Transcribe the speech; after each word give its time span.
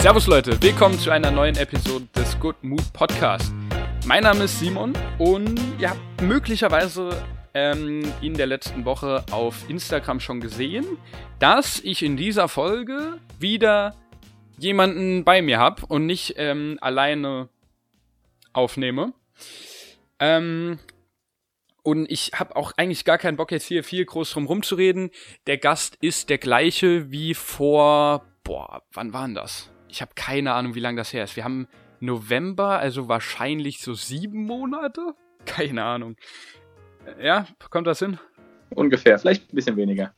Servus 0.00 0.26
Leute, 0.26 0.62
willkommen 0.62 0.98
zu 0.98 1.10
einer 1.10 1.30
neuen 1.30 1.58
Episode 1.58 2.06
des 2.16 2.40
Good 2.40 2.64
Mood 2.64 2.90
Podcast. 2.94 3.52
Mein 4.06 4.22
Name 4.22 4.44
ist 4.44 4.58
Simon 4.58 4.94
und 5.18 5.60
ihr 5.78 5.90
habt 5.90 6.22
möglicherweise 6.22 7.10
ähm, 7.52 8.10
in 8.22 8.32
der 8.32 8.46
letzten 8.46 8.86
Woche 8.86 9.22
auf 9.30 9.68
Instagram 9.68 10.18
schon 10.18 10.40
gesehen, 10.40 10.86
dass 11.38 11.80
ich 11.80 12.02
in 12.02 12.16
dieser 12.16 12.48
Folge 12.48 13.18
wieder 13.38 13.94
jemanden 14.56 15.22
bei 15.22 15.42
mir 15.42 15.58
habe 15.58 15.84
und 15.84 16.06
nicht 16.06 16.32
ähm, 16.38 16.78
alleine 16.80 17.50
aufnehme. 18.54 19.12
Ähm, 20.18 20.78
und 21.82 22.10
ich 22.10 22.32
habe 22.32 22.56
auch 22.56 22.72
eigentlich 22.78 23.04
gar 23.04 23.18
keinen 23.18 23.36
Bock 23.36 23.52
jetzt 23.52 23.66
hier 23.66 23.84
viel 23.84 24.06
groß 24.06 24.30
drum 24.30 24.46
rumzureden. 24.46 25.10
Der 25.46 25.58
Gast 25.58 25.98
ist 26.00 26.30
der 26.30 26.38
gleiche 26.38 27.10
wie 27.10 27.34
vor, 27.34 28.24
boah, 28.44 28.82
wann 28.94 29.12
waren 29.12 29.34
das? 29.34 29.70
Ich 29.90 30.00
habe 30.00 30.12
keine 30.14 30.52
Ahnung, 30.52 30.74
wie 30.74 30.80
lange 30.80 30.96
das 30.96 31.12
her 31.12 31.24
ist. 31.24 31.36
Wir 31.36 31.44
haben 31.44 31.66
November, 32.00 32.78
also 32.78 33.08
wahrscheinlich 33.08 33.80
so 33.80 33.94
sieben 33.94 34.46
Monate? 34.46 35.14
Keine 35.46 35.84
Ahnung. 35.84 36.16
Ja, 37.20 37.46
kommt 37.70 37.86
das 37.86 37.98
hin? 37.98 38.18
Ungefähr, 38.70 39.18
vielleicht 39.18 39.52
ein 39.52 39.56
bisschen 39.56 39.76
weniger. 39.76 40.12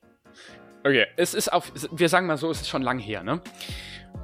Okay, 0.85 1.07
es 1.17 1.33
ist 1.33 1.53
auf, 1.53 1.73
wir 1.93 2.09
sagen 2.09 2.27
mal 2.27 2.37
so, 2.37 2.51
es 2.51 2.63
ist 2.63 2.69
schon 2.69 2.83
lang 2.83 2.99
her, 2.99 3.23
ne? 3.23 3.41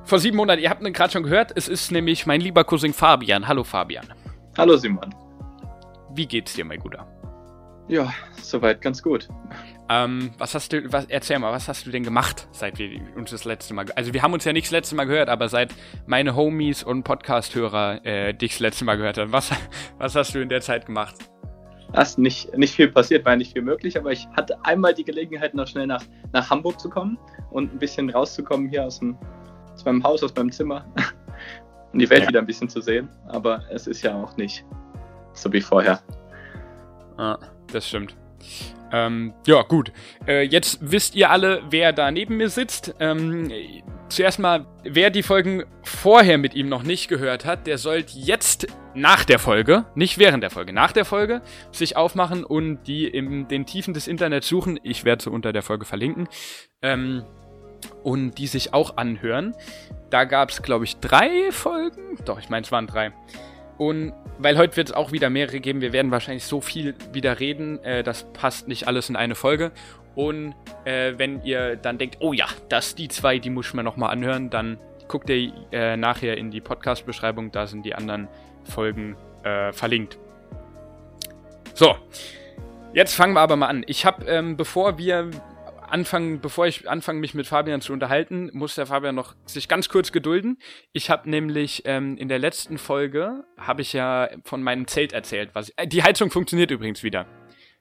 Vor 0.04 0.18
sieben 0.18 0.36
Monaten, 0.36 0.60
ihr 0.60 0.70
habt 0.70 0.82
ihn 0.82 0.92
gerade 0.92 1.12
schon 1.12 1.22
gehört, 1.22 1.52
es 1.56 1.68
ist 1.68 1.92
nämlich 1.92 2.26
mein 2.26 2.40
lieber 2.40 2.64
Cousin 2.64 2.92
Fabian. 2.92 3.46
Hallo 3.46 3.62
Fabian. 3.62 4.12
Hallo 4.56 4.76
Simon. 4.76 5.14
Wie 6.14 6.26
geht's 6.26 6.54
dir, 6.54 6.64
mein 6.64 6.80
Guter? 6.80 7.06
Ja, 7.88 8.12
soweit 8.42 8.82
ganz 8.82 9.02
gut. 9.02 9.28
Ähm, 9.88 10.30
was 10.36 10.54
hast 10.54 10.72
du, 10.72 10.92
was, 10.92 11.06
erzähl 11.06 11.38
mal, 11.38 11.52
was 11.52 11.68
hast 11.68 11.86
du 11.86 11.90
denn 11.90 12.02
gemacht, 12.02 12.46
seit 12.50 12.78
wir 12.78 13.00
uns 13.16 13.30
das 13.30 13.46
letzte 13.46 13.72
Mal, 13.72 13.86
also 13.96 14.12
wir 14.12 14.22
haben 14.22 14.34
uns 14.34 14.44
ja 14.44 14.52
nicht 14.52 14.66
das 14.66 14.72
letzte 14.72 14.94
Mal 14.94 15.06
gehört, 15.06 15.30
aber 15.30 15.48
seit 15.48 15.74
meine 16.06 16.36
Homies 16.36 16.82
und 16.82 17.04
Podcast-Hörer 17.04 18.04
äh, 18.04 18.34
dich 18.34 18.52
das 18.52 18.60
letzte 18.60 18.84
Mal 18.84 18.96
gehört 18.96 19.16
haben, 19.16 19.32
was, 19.32 19.50
was 19.98 20.14
hast 20.14 20.34
du 20.34 20.40
in 20.40 20.50
der 20.50 20.60
Zeit 20.60 20.84
gemacht? 20.84 21.14
Das 21.94 22.18
nicht, 22.18 22.54
nicht 22.56 22.74
viel 22.74 22.88
passiert, 22.88 23.24
war 23.24 23.34
nicht 23.36 23.54
viel 23.54 23.62
möglich, 23.62 23.96
aber 23.96 24.12
ich 24.12 24.28
hatte 24.36 24.62
einmal 24.62 24.92
die 24.92 25.04
Gelegenheit, 25.04 25.54
noch 25.54 25.66
schnell 25.66 25.86
nach, 25.86 26.04
nach 26.34 26.50
Hamburg 26.50 26.78
zu 26.78 26.90
kommen 26.90 27.18
und 27.50 27.72
ein 27.72 27.78
bisschen 27.78 28.10
rauszukommen 28.10 28.68
hier 28.68 28.84
aus, 28.84 28.98
dem, 28.98 29.16
aus 29.72 29.86
meinem 29.86 30.04
Haus, 30.04 30.22
aus 30.22 30.34
meinem 30.36 30.52
Zimmer 30.52 30.84
und 31.94 31.98
die 32.00 32.10
Welt 32.10 32.24
ja. 32.24 32.28
wieder 32.28 32.40
ein 32.40 32.46
bisschen 32.46 32.68
zu 32.68 32.82
sehen. 32.82 33.08
Aber 33.28 33.62
es 33.70 33.86
ist 33.86 34.02
ja 34.02 34.14
auch 34.22 34.36
nicht 34.36 34.66
so 35.32 35.50
wie 35.50 35.62
vorher. 35.62 36.02
Ah, 37.18 37.38
das 37.72 37.88
stimmt. 37.88 38.16
Ähm, 38.92 39.34
ja, 39.46 39.62
gut. 39.62 39.92
Äh, 40.26 40.42
jetzt 40.44 40.78
wisst 40.80 41.14
ihr 41.14 41.30
alle, 41.30 41.62
wer 41.68 41.92
da 41.92 42.10
neben 42.10 42.36
mir 42.36 42.48
sitzt. 42.48 42.94
Ähm, 43.00 43.52
zuerst 44.08 44.38
mal, 44.38 44.66
wer 44.84 45.10
die 45.10 45.22
Folgen 45.22 45.64
vorher 45.82 46.38
mit 46.38 46.54
ihm 46.54 46.68
noch 46.68 46.82
nicht 46.82 47.08
gehört 47.08 47.44
hat, 47.44 47.66
der 47.66 47.76
sollte 47.76 48.18
jetzt 48.18 48.66
nach 48.94 49.24
der 49.24 49.38
Folge, 49.38 49.84
nicht 49.94 50.18
während 50.18 50.42
der 50.42 50.50
Folge, 50.50 50.72
nach 50.72 50.92
der 50.92 51.04
Folge, 51.04 51.42
sich 51.72 51.96
aufmachen 51.96 52.44
und 52.44 52.84
die 52.84 53.06
in 53.06 53.48
den 53.48 53.66
Tiefen 53.66 53.94
des 53.94 54.08
Internets 54.08 54.48
suchen. 54.48 54.80
Ich 54.82 55.04
werde 55.04 55.24
sie 55.24 55.30
unter 55.30 55.52
der 55.52 55.62
Folge 55.62 55.84
verlinken. 55.84 56.28
Ähm, 56.80 57.24
und 58.02 58.38
die 58.38 58.46
sich 58.46 58.74
auch 58.74 58.96
anhören. 58.96 59.54
Da 60.10 60.24
gab 60.24 60.50
es, 60.50 60.62
glaube 60.62 60.84
ich, 60.84 60.96
drei 60.98 61.52
Folgen. 61.52 62.18
Doch, 62.24 62.38
ich 62.40 62.48
meine, 62.48 62.64
es 62.64 62.72
waren 62.72 62.86
drei. 62.86 63.12
Und 63.78 64.12
weil 64.38 64.58
heute 64.58 64.76
wird 64.76 64.88
es 64.88 64.94
auch 64.94 65.12
wieder 65.12 65.30
mehrere 65.30 65.60
geben, 65.60 65.80
wir 65.80 65.92
werden 65.92 66.10
wahrscheinlich 66.10 66.44
so 66.44 66.60
viel 66.60 66.94
wieder 67.12 67.38
reden, 67.38 67.82
äh, 67.84 68.02
das 68.02 68.24
passt 68.32 68.68
nicht 68.68 68.88
alles 68.88 69.08
in 69.08 69.16
eine 69.16 69.36
Folge. 69.36 69.70
Und 70.16 70.54
äh, 70.84 71.14
wenn 71.16 71.42
ihr 71.44 71.76
dann 71.76 71.96
denkt, 71.96 72.16
oh 72.18 72.32
ja, 72.32 72.46
das 72.68 72.96
die 72.96 73.06
zwei, 73.08 73.38
die 73.38 73.50
muss 73.50 73.68
ich 73.68 73.74
mir 73.74 73.84
nochmal 73.84 74.10
anhören, 74.10 74.50
dann 74.50 74.78
guckt 75.06 75.30
ihr 75.30 75.52
äh, 75.70 75.96
nachher 75.96 76.36
in 76.36 76.50
die 76.50 76.60
Podcast-Beschreibung, 76.60 77.52
da 77.52 77.68
sind 77.68 77.86
die 77.86 77.94
anderen 77.94 78.26
Folgen 78.64 79.16
äh, 79.44 79.72
verlinkt. 79.72 80.18
So, 81.74 81.94
jetzt 82.92 83.14
fangen 83.14 83.34
wir 83.34 83.40
aber 83.40 83.54
mal 83.54 83.68
an. 83.68 83.84
Ich 83.86 84.04
habe, 84.04 84.26
ähm, 84.26 84.56
bevor 84.56 84.98
wir 84.98 85.30
anfangen, 85.90 86.40
bevor 86.40 86.66
ich 86.66 86.88
anfange, 86.88 87.20
mich 87.20 87.34
mit 87.34 87.46
Fabian 87.46 87.80
zu 87.80 87.92
unterhalten, 87.92 88.50
muss 88.52 88.74
der 88.74 88.86
Fabian 88.86 89.14
noch 89.14 89.34
sich 89.46 89.68
ganz 89.68 89.88
kurz 89.88 90.12
gedulden. 90.12 90.58
Ich 90.92 91.10
habe 91.10 91.28
nämlich 91.28 91.82
ähm, 91.84 92.16
in 92.16 92.28
der 92.28 92.38
letzten 92.38 92.78
Folge 92.78 93.44
habe 93.56 93.82
ich 93.82 93.92
ja 93.92 94.28
von 94.44 94.62
meinem 94.62 94.86
Zelt 94.86 95.12
erzählt, 95.12 95.50
was 95.54 95.70
äh, 95.76 95.86
die 95.86 96.02
Heizung 96.02 96.30
funktioniert 96.30 96.70
übrigens 96.70 97.02
wieder. 97.02 97.26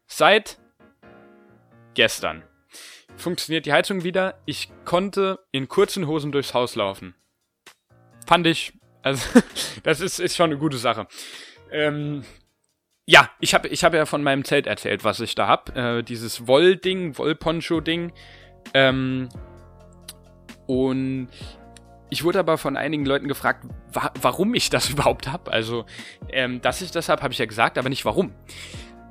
Seit 0.06 0.57
gestern 1.94 2.44
funktioniert 3.16 3.66
die 3.66 3.73
Heizung 3.73 4.03
wieder. 4.03 4.39
Ich 4.45 4.69
konnte 4.85 5.39
in 5.51 5.68
kurzen 5.68 6.07
Hosen 6.07 6.31
durchs 6.31 6.53
Haus 6.53 6.75
laufen. 6.75 7.16
Fand 8.25 8.47
ich, 8.47 8.74
also 9.01 9.41
das 9.84 10.01
ist, 10.01 10.19
ist 10.19 10.35
schon 10.35 10.51
eine 10.51 10.59
gute 10.59 10.78
Sache. 10.78 11.07
Ähm, 11.72 12.24
ja, 13.09 13.29
ich 13.40 13.53
habe 13.53 13.69
ich 13.69 13.85
hab 13.85 13.94
ja 13.94 14.06
von 14.06 14.22
meinem 14.22 14.44
Zelt 14.44 14.68
erzählt, 14.68 15.06
was 15.06 15.22
ich 15.22 15.34
da 15.34 15.47
hab. 15.47 15.75
Äh, 15.75 16.03
dieses 16.03 16.45
Wollding, 16.45 17.18
Wollponcho-Ding. 17.18 18.12
Ähm, 18.73 19.29
und 20.68 21.29
ich 22.09 22.25
wurde 22.25 22.40
aber 22.40 22.57
von 22.57 22.75
einigen 22.75 23.06
Leuten 23.06 23.29
gefragt, 23.29 23.66
wa 23.94 24.12
warum 24.22 24.53
ich 24.53 24.69
das 24.69 24.90
überhaupt 24.91 25.31
hab. 25.31 25.47
Also, 25.47 25.85
ähm, 26.29 26.62
dass 26.62 26.81
ich 26.81 26.91
das 26.91 27.07
hab, 27.07 27.23
habe 27.23 27.31
ich 27.31 27.40
ja 27.40 27.45
gesagt, 27.45 27.78
aber 27.78 27.88
nicht 27.88 28.03
warum. 28.03 28.34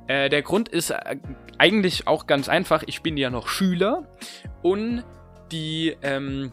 Äh, 0.05 0.29
der 0.29 0.43
Grund 0.43 0.69
ist 0.69 0.91
äh, 0.91 1.17
eigentlich 1.57 2.05
auch 2.05 2.27
ganz 2.27 2.49
einfach. 2.49 2.83
Ich 2.85 3.01
bin 3.01 3.17
ja 3.17 3.31
noch 3.31 3.47
Schüler 3.47 4.07
und 4.61 5.03
die 5.51 5.97
ähm, 6.03 6.51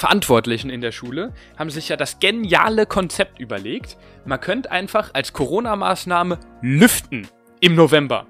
Verantwortlichen 0.00 0.70
in 0.70 0.80
der 0.80 0.92
Schule 0.92 1.34
haben 1.58 1.68
sich 1.68 1.90
ja 1.90 1.96
das 1.96 2.20
geniale 2.20 2.86
Konzept 2.86 3.38
überlegt. 3.38 3.98
Man 4.24 4.40
könnte 4.40 4.70
einfach 4.70 5.10
als 5.12 5.34
Corona-Maßnahme 5.34 6.38
lüften 6.62 7.28
im 7.60 7.74
November. 7.74 8.26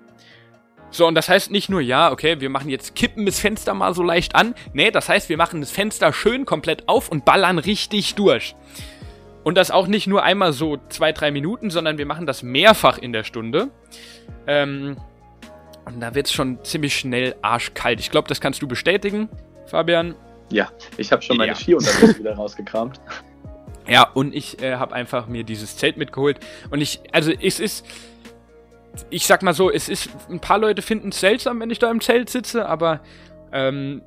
So, 0.90 1.06
und 1.06 1.14
das 1.14 1.28
heißt 1.28 1.52
nicht 1.52 1.68
nur, 1.68 1.80
ja, 1.80 2.10
okay, 2.10 2.40
wir 2.40 2.50
machen 2.50 2.68
jetzt, 2.70 2.96
kippen 2.96 3.24
das 3.24 3.38
Fenster 3.38 3.72
mal 3.72 3.94
so 3.94 4.02
leicht 4.02 4.34
an. 4.34 4.56
Nee, 4.72 4.90
das 4.90 5.08
heißt, 5.08 5.28
wir 5.28 5.36
machen 5.36 5.60
das 5.60 5.70
Fenster 5.70 6.12
schön 6.12 6.44
komplett 6.44 6.88
auf 6.88 7.08
und 7.08 7.24
ballern 7.24 7.60
richtig 7.60 8.16
durch. 8.16 8.56
Und 9.44 9.56
das 9.56 9.70
auch 9.70 9.86
nicht 9.86 10.08
nur 10.08 10.24
einmal 10.24 10.52
so 10.52 10.78
zwei, 10.88 11.12
drei 11.12 11.30
Minuten, 11.30 11.70
sondern 11.70 11.98
wir 11.98 12.06
machen 12.06 12.26
das 12.26 12.42
mehrfach 12.42 12.98
in 12.98 13.12
der 13.12 13.22
Stunde. 13.22 13.68
Ähm, 14.48 14.96
und 15.84 16.00
da 16.00 16.16
wird 16.16 16.26
es 16.26 16.32
schon 16.32 16.64
ziemlich 16.64 16.96
schnell 16.96 17.36
arschkalt. 17.42 18.00
Ich 18.00 18.10
glaube, 18.10 18.26
das 18.26 18.40
kannst 18.40 18.60
du 18.60 18.66
bestätigen, 18.66 19.28
Fabian. 19.66 20.16
Ja, 20.50 20.70
ich 20.96 21.12
habe 21.12 21.22
schon 21.22 21.36
meine 21.36 21.52
ja. 21.52 21.56
Skiunterwäsche 21.56 22.18
wieder 22.18 22.34
rausgekramt. 22.34 23.00
Ja, 23.86 24.04
und 24.04 24.36
ich 24.36 24.62
äh, 24.62 24.76
habe 24.76 24.94
einfach 24.94 25.26
mir 25.26 25.42
dieses 25.42 25.76
Zelt 25.76 25.96
mitgeholt. 25.96 26.38
Und 26.70 26.80
ich, 26.80 27.00
also 27.10 27.32
es 27.32 27.58
ist, 27.58 27.84
ich 29.08 29.26
sag 29.26 29.42
mal 29.42 29.52
so, 29.52 29.68
es 29.68 29.88
ist, 29.88 30.10
ein 30.28 30.38
paar 30.38 30.58
Leute 30.58 30.80
finden 30.80 31.08
es 31.08 31.18
seltsam, 31.18 31.58
wenn 31.58 31.70
ich 31.70 31.80
da 31.80 31.90
im 31.90 32.00
Zelt 32.00 32.30
sitze, 32.30 32.66
aber, 32.66 33.00
ähm, 33.52 34.02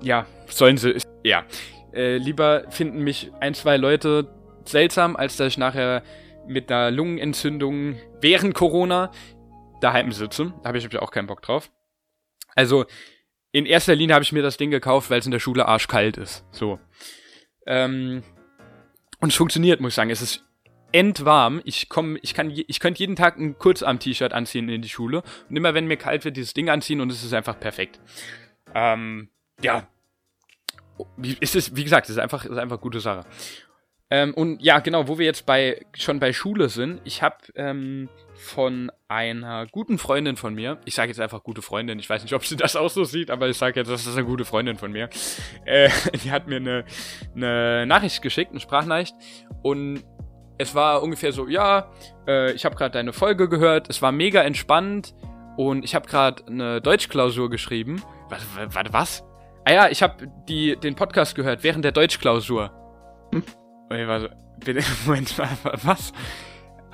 ja, 0.00 0.24
sollen 0.46 0.78
sie, 0.78 0.96
ja. 1.24 1.44
Äh, 1.92 2.16
lieber 2.16 2.64
finden 2.70 3.04
mich 3.04 3.30
ein, 3.40 3.52
zwei 3.52 3.76
Leute 3.76 4.28
seltsam, 4.64 5.14
als 5.14 5.36
dass 5.36 5.48
ich 5.48 5.58
nachher 5.58 6.02
mit 6.46 6.72
einer 6.72 6.90
Lungenentzündung 6.90 7.96
während 8.22 8.54
Corona 8.54 9.10
daheim 9.82 10.10
sitze. 10.12 10.54
Da 10.62 10.68
habe 10.68 10.78
ich 10.78 10.98
auch 10.98 11.10
keinen 11.10 11.26
Bock 11.26 11.42
drauf. 11.42 11.70
Also, 12.54 12.86
in 13.52 13.66
erster 13.66 13.94
Linie 13.94 14.14
habe 14.14 14.22
ich 14.24 14.32
mir 14.32 14.42
das 14.42 14.56
Ding 14.56 14.70
gekauft, 14.70 15.10
weil 15.10 15.20
es 15.20 15.26
in 15.26 15.32
der 15.32 15.38
Schule 15.38 15.66
arschkalt 15.66 16.16
ist. 16.16 16.44
So. 16.50 16.80
Ähm, 17.66 18.22
und 19.20 19.28
es 19.28 19.36
funktioniert, 19.36 19.80
muss 19.80 19.90
ich 19.90 19.94
sagen. 19.94 20.10
Es 20.10 20.22
ist 20.22 20.44
endwarm. 20.90 21.60
Ich 21.64 21.88
komme, 21.88 22.18
ich 22.22 22.34
kann, 22.34 22.50
ich 22.50 22.80
könnte 22.80 23.00
jeden 23.00 23.16
Tag 23.16 23.38
ein 23.38 23.58
Kurzarm-T-Shirt 23.58 24.32
anziehen 24.32 24.68
in 24.68 24.82
die 24.82 24.88
Schule 24.88 25.22
und 25.48 25.56
immer 25.56 25.74
wenn 25.74 25.86
mir 25.86 25.96
kalt 25.96 26.24
wird, 26.24 26.36
dieses 26.36 26.54
Ding 26.54 26.68
anziehen 26.70 27.00
und 27.00 27.10
es 27.12 27.22
ist 27.22 27.32
einfach 27.32 27.58
perfekt. 27.58 28.00
Ähm, 28.74 29.28
ja. 29.60 29.86
Es 31.40 31.54
ist, 31.54 31.76
wie 31.76 31.84
gesagt, 31.84 32.06
es 32.06 32.16
ist 32.16 32.18
einfach, 32.18 32.44
es 32.44 32.50
ist 32.50 32.58
einfach 32.58 32.80
gute 32.80 33.00
Sache. 33.00 33.26
Ähm, 34.12 34.34
und 34.34 34.60
ja, 34.60 34.80
genau, 34.80 35.08
wo 35.08 35.18
wir 35.18 35.24
jetzt 35.24 35.46
bei 35.46 35.86
schon 35.94 36.20
bei 36.20 36.34
Schule 36.34 36.68
sind, 36.68 37.00
ich 37.04 37.22
habe 37.22 37.36
ähm, 37.54 38.10
von 38.34 38.92
einer 39.08 39.66
guten 39.68 39.96
Freundin 39.96 40.36
von 40.36 40.54
mir, 40.54 40.76
ich 40.84 40.94
sage 40.94 41.08
jetzt 41.08 41.18
einfach 41.18 41.42
gute 41.42 41.62
Freundin, 41.62 41.98
ich 41.98 42.10
weiß 42.10 42.22
nicht, 42.22 42.34
ob 42.34 42.44
sie 42.44 42.56
das 42.56 42.76
auch 42.76 42.90
so 42.90 43.04
sieht, 43.04 43.30
aber 43.30 43.48
ich 43.48 43.56
sage 43.56 43.80
jetzt, 43.80 43.90
das 43.90 44.06
ist 44.06 44.14
eine 44.14 44.26
gute 44.26 44.44
Freundin 44.44 44.76
von 44.76 44.92
mir. 44.92 45.08
Äh, 45.64 45.88
die 46.24 46.30
hat 46.30 46.46
mir 46.46 46.56
eine, 46.56 46.84
eine 47.34 47.86
Nachricht 47.86 48.20
geschickt, 48.20 48.50
eine 48.50 48.60
Sprachnachricht 48.60 49.14
und 49.62 50.04
es 50.58 50.74
war 50.74 51.02
ungefähr 51.02 51.32
so, 51.32 51.48
ja, 51.48 51.90
äh, 52.28 52.52
ich 52.52 52.66
habe 52.66 52.76
gerade 52.76 52.92
deine 52.92 53.14
Folge 53.14 53.48
gehört, 53.48 53.88
es 53.88 54.02
war 54.02 54.12
mega 54.12 54.42
entspannt 54.42 55.14
und 55.56 55.86
ich 55.86 55.94
habe 55.94 56.06
gerade 56.06 56.46
eine 56.46 56.82
Deutschklausur 56.82 57.48
geschrieben. 57.48 58.02
Warte, 58.28 58.92
was? 58.92 59.24
Ah 59.64 59.72
ja, 59.72 59.88
ich 59.88 60.02
habe 60.02 60.28
den 60.46 60.96
Podcast 60.96 61.34
gehört 61.34 61.64
während 61.64 61.82
der 61.82 61.92
Deutschklausur. 61.92 62.72
Hm? 63.32 63.42
Und 63.92 63.98
ich 64.00 64.08
war 64.08 64.20
so, 64.20 64.28
bitte, 64.64 64.82
Moment, 65.06 65.38
was? 65.84 66.12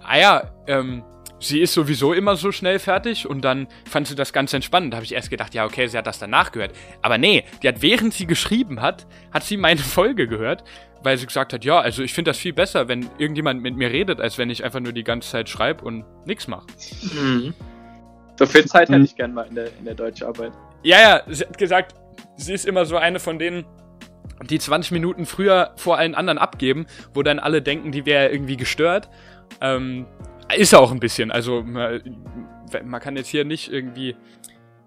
Ah 0.02 0.18
ja, 0.18 0.50
ähm, 0.66 1.04
sie 1.38 1.60
ist 1.60 1.72
sowieso 1.72 2.12
immer 2.12 2.34
so 2.36 2.50
schnell 2.50 2.80
fertig 2.80 3.28
und 3.28 3.42
dann 3.42 3.68
fand 3.88 4.08
sie 4.08 4.16
das 4.16 4.32
ganz 4.32 4.52
entspannend. 4.52 4.92
Da 4.92 4.96
habe 4.96 5.04
ich 5.04 5.14
erst 5.14 5.30
gedacht, 5.30 5.54
ja, 5.54 5.64
okay, 5.64 5.86
sie 5.86 5.96
hat 5.96 6.08
das 6.08 6.18
danach 6.18 6.50
gehört. 6.50 6.72
Aber 7.00 7.16
nee, 7.16 7.44
die 7.62 7.68
hat 7.68 7.82
während 7.82 8.14
sie 8.14 8.26
geschrieben 8.26 8.80
hat, 8.80 9.06
hat 9.32 9.44
sie 9.44 9.56
meine 9.56 9.78
Folge 9.80 10.26
gehört, 10.26 10.64
weil 11.02 11.16
sie 11.16 11.26
gesagt 11.26 11.52
hat, 11.52 11.64
ja, 11.64 11.78
also 11.78 12.02
ich 12.02 12.12
finde 12.12 12.30
das 12.30 12.38
viel 12.38 12.52
besser, 12.52 12.88
wenn 12.88 13.08
irgendjemand 13.18 13.62
mit 13.62 13.76
mir 13.76 13.92
redet, 13.92 14.20
als 14.20 14.38
wenn 14.38 14.50
ich 14.50 14.64
einfach 14.64 14.80
nur 14.80 14.92
die 14.92 15.04
ganze 15.04 15.30
Zeit 15.30 15.48
schreibe 15.48 15.84
und 15.84 16.04
nichts 16.26 16.48
mache. 16.48 16.66
Mhm. 17.14 17.54
So 18.38 18.46
viel 18.46 18.64
Zeit 18.64 18.88
hätte 18.88 19.04
ich 19.04 19.14
gern 19.14 19.34
mal 19.34 19.46
in 19.46 19.54
der, 19.54 19.66
in 19.78 19.84
der 19.84 19.94
Deutscharbeit. 19.94 20.52
Ja, 20.82 21.00
ja, 21.00 21.22
sie 21.28 21.44
hat 21.44 21.58
gesagt, 21.58 21.94
sie 22.36 22.54
ist 22.54 22.66
immer 22.66 22.84
so 22.86 22.96
eine 22.96 23.20
von 23.20 23.38
denen, 23.38 23.64
die 24.48 24.58
20 24.58 24.92
Minuten 24.92 25.26
früher 25.26 25.72
vor 25.76 25.98
allen 25.98 26.14
anderen 26.14 26.38
abgeben, 26.38 26.86
wo 27.14 27.22
dann 27.22 27.38
alle 27.38 27.62
denken, 27.62 27.92
die 27.92 28.06
wäre 28.06 28.28
irgendwie 28.28 28.56
gestört. 28.56 29.08
Ähm, 29.60 30.06
ist 30.56 30.74
auch 30.74 30.92
ein 30.92 31.00
bisschen. 31.00 31.30
Also 31.30 31.62
man, 31.62 32.00
man, 32.84 33.00
kann 33.00 33.16
jetzt 33.16 33.28
hier 33.28 33.44
nicht 33.44 33.70
irgendwie. 33.70 34.16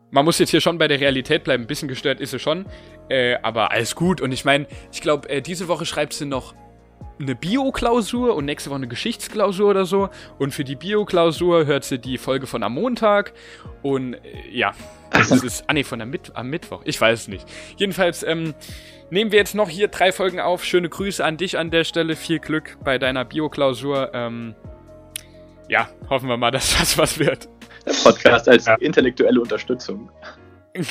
Man 0.09 0.25
muss 0.25 0.39
jetzt 0.39 0.49
hier 0.49 0.61
schon 0.61 0.77
bei 0.77 0.87
der 0.87 0.99
Realität 0.99 1.43
bleiben. 1.43 1.63
Ein 1.63 1.67
bisschen 1.67 1.87
gestört 1.87 2.19
ist 2.19 2.31
sie 2.31 2.39
schon. 2.39 2.65
Äh, 3.09 3.37
aber 3.41 3.71
alles 3.71 3.95
gut. 3.95 4.21
Und 4.21 4.31
ich 4.31 4.45
meine, 4.45 4.67
ich 4.91 5.01
glaube, 5.01 5.29
äh, 5.29 5.41
diese 5.41 5.67
Woche 5.67 5.85
schreibt 5.85 6.13
sie 6.13 6.25
noch 6.25 6.53
eine 7.19 7.35
Bio-Klausur 7.35 8.35
und 8.35 8.45
nächste 8.45 8.69
Woche 8.69 8.77
eine 8.77 8.87
Geschichtsklausur 8.87 9.69
oder 9.69 9.85
so. 9.85 10.09
Und 10.39 10.53
für 10.53 10.63
die 10.63 10.75
Bio-Klausur 10.75 11.65
hört 11.65 11.83
sie 11.83 11.99
die 11.99 12.17
Folge 12.17 12.47
von 12.47 12.63
am 12.63 12.73
Montag. 12.73 13.33
Und 13.81 14.15
äh, 14.15 14.19
ja, 14.51 14.73
das 15.11 15.31
ist. 15.31 15.63
Ah, 15.67 15.73
nee, 15.73 15.83
von 15.83 15.99
der 15.99 16.07
Mit 16.07 16.35
am 16.35 16.49
Mittwoch. 16.49 16.81
Ich 16.85 16.99
weiß 16.99 17.21
es 17.21 17.27
nicht. 17.27 17.45
Jedenfalls, 17.77 18.23
ähm, 18.23 18.53
nehmen 19.09 19.31
wir 19.31 19.39
jetzt 19.39 19.55
noch 19.55 19.69
hier 19.69 19.87
drei 19.87 20.11
Folgen 20.11 20.39
auf. 20.39 20.63
Schöne 20.63 20.89
Grüße 20.89 21.23
an 21.23 21.37
dich 21.37 21.57
an 21.57 21.69
der 21.69 21.83
Stelle. 21.83 22.15
Viel 22.15 22.39
Glück 22.39 22.77
bei 22.83 22.97
deiner 22.97 23.25
Bio-Klausur. 23.25 24.11
Ähm, 24.13 24.55
ja, 25.67 25.89
hoffen 26.09 26.27
wir 26.27 26.37
mal, 26.37 26.51
dass 26.51 26.77
das 26.77 26.97
was 26.97 27.19
wird. 27.19 27.47
Der 27.85 27.93
Podcast 28.03 28.47
als 28.47 28.65
ja. 28.65 28.75
intellektuelle 28.75 29.39
Unterstützung. 29.39 30.11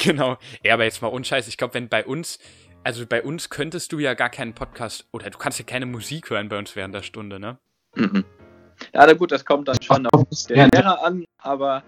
Genau. 0.05 0.37
Ja, 0.63 0.75
aber 0.75 0.85
jetzt 0.85 1.01
mal 1.01 1.09
unscheiß. 1.09 1.49
Ich 1.49 1.57
glaube, 1.57 1.73
wenn 1.73 1.89
bei 1.89 2.05
uns, 2.05 2.39
also 2.85 3.07
bei 3.07 3.23
uns 3.23 3.51
könntest 3.51 3.93
du 3.93 3.99
ja 3.99 4.15
gar 4.15 4.31
keinen 4.31 4.55
Podcast 4.55 5.07
oder 5.13 5.31
du 5.31 5.39
kannst 5.39 5.59
ja 5.59 5.65
keine 5.65 5.87
Musik 5.87 6.31
hören 6.31 6.49
bei 6.49 6.59
uns 6.59 6.77
während 6.77 6.95
der 6.95 7.03
Stunde, 7.03 7.39
ne? 7.39 7.59
Mhm. 7.95 8.25
Ja, 8.95 9.07
na 9.07 9.13
gut, 9.13 9.31
das 9.31 9.45
kommt 9.45 9.69
dann 9.69 9.81
schon 9.83 10.07
auf 10.07 10.25
den 10.49 10.71
Lehrer 10.71 11.05
an, 11.05 11.25
aber. 11.39 11.83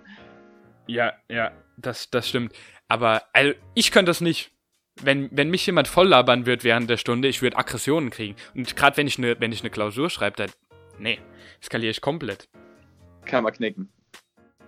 Ja, 0.86 1.14
ja, 1.28 1.52
das, 1.76 2.10
das 2.10 2.28
stimmt. 2.28 2.54
Aber 2.88 3.22
also, 3.32 3.54
ich 3.74 3.90
könnte 3.90 4.10
das 4.10 4.20
nicht. 4.20 4.50
Wenn, 5.00 5.30
wenn 5.32 5.48
mich 5.48 5.64
jemand 5.64 5.88
voll 5.88 6.08
labern 6.08 6.44
wird 6.44 6.64
während 6.64 6.90
der 6.90 6.98
Stunde, 6.98 7.28
ich 7.28 7.40
würde 7.40 7.56
Aggressionen 7.56 8.10
kriegen. 8.10 8.36
Und 8.54 8.76
gerade 8.76 8.98
wenn 8.98 9.06
ich 9.06 9.16
eine 9.16 9.40
wenn 9.40 9.50
ich 9.50 9.62
eine 9.62 9.70
Klausur 9.70 10.10
schreibe, 10.10 10.36
dann. 10.36 10.50
Nee, 10.98 11.18
skaliere 11.62 11.90
ich 11.90 12.02
komplett. 12.02 12.48
Kann 13.24 13.44
man 13.44 13.54
knicken. 13.54 13.90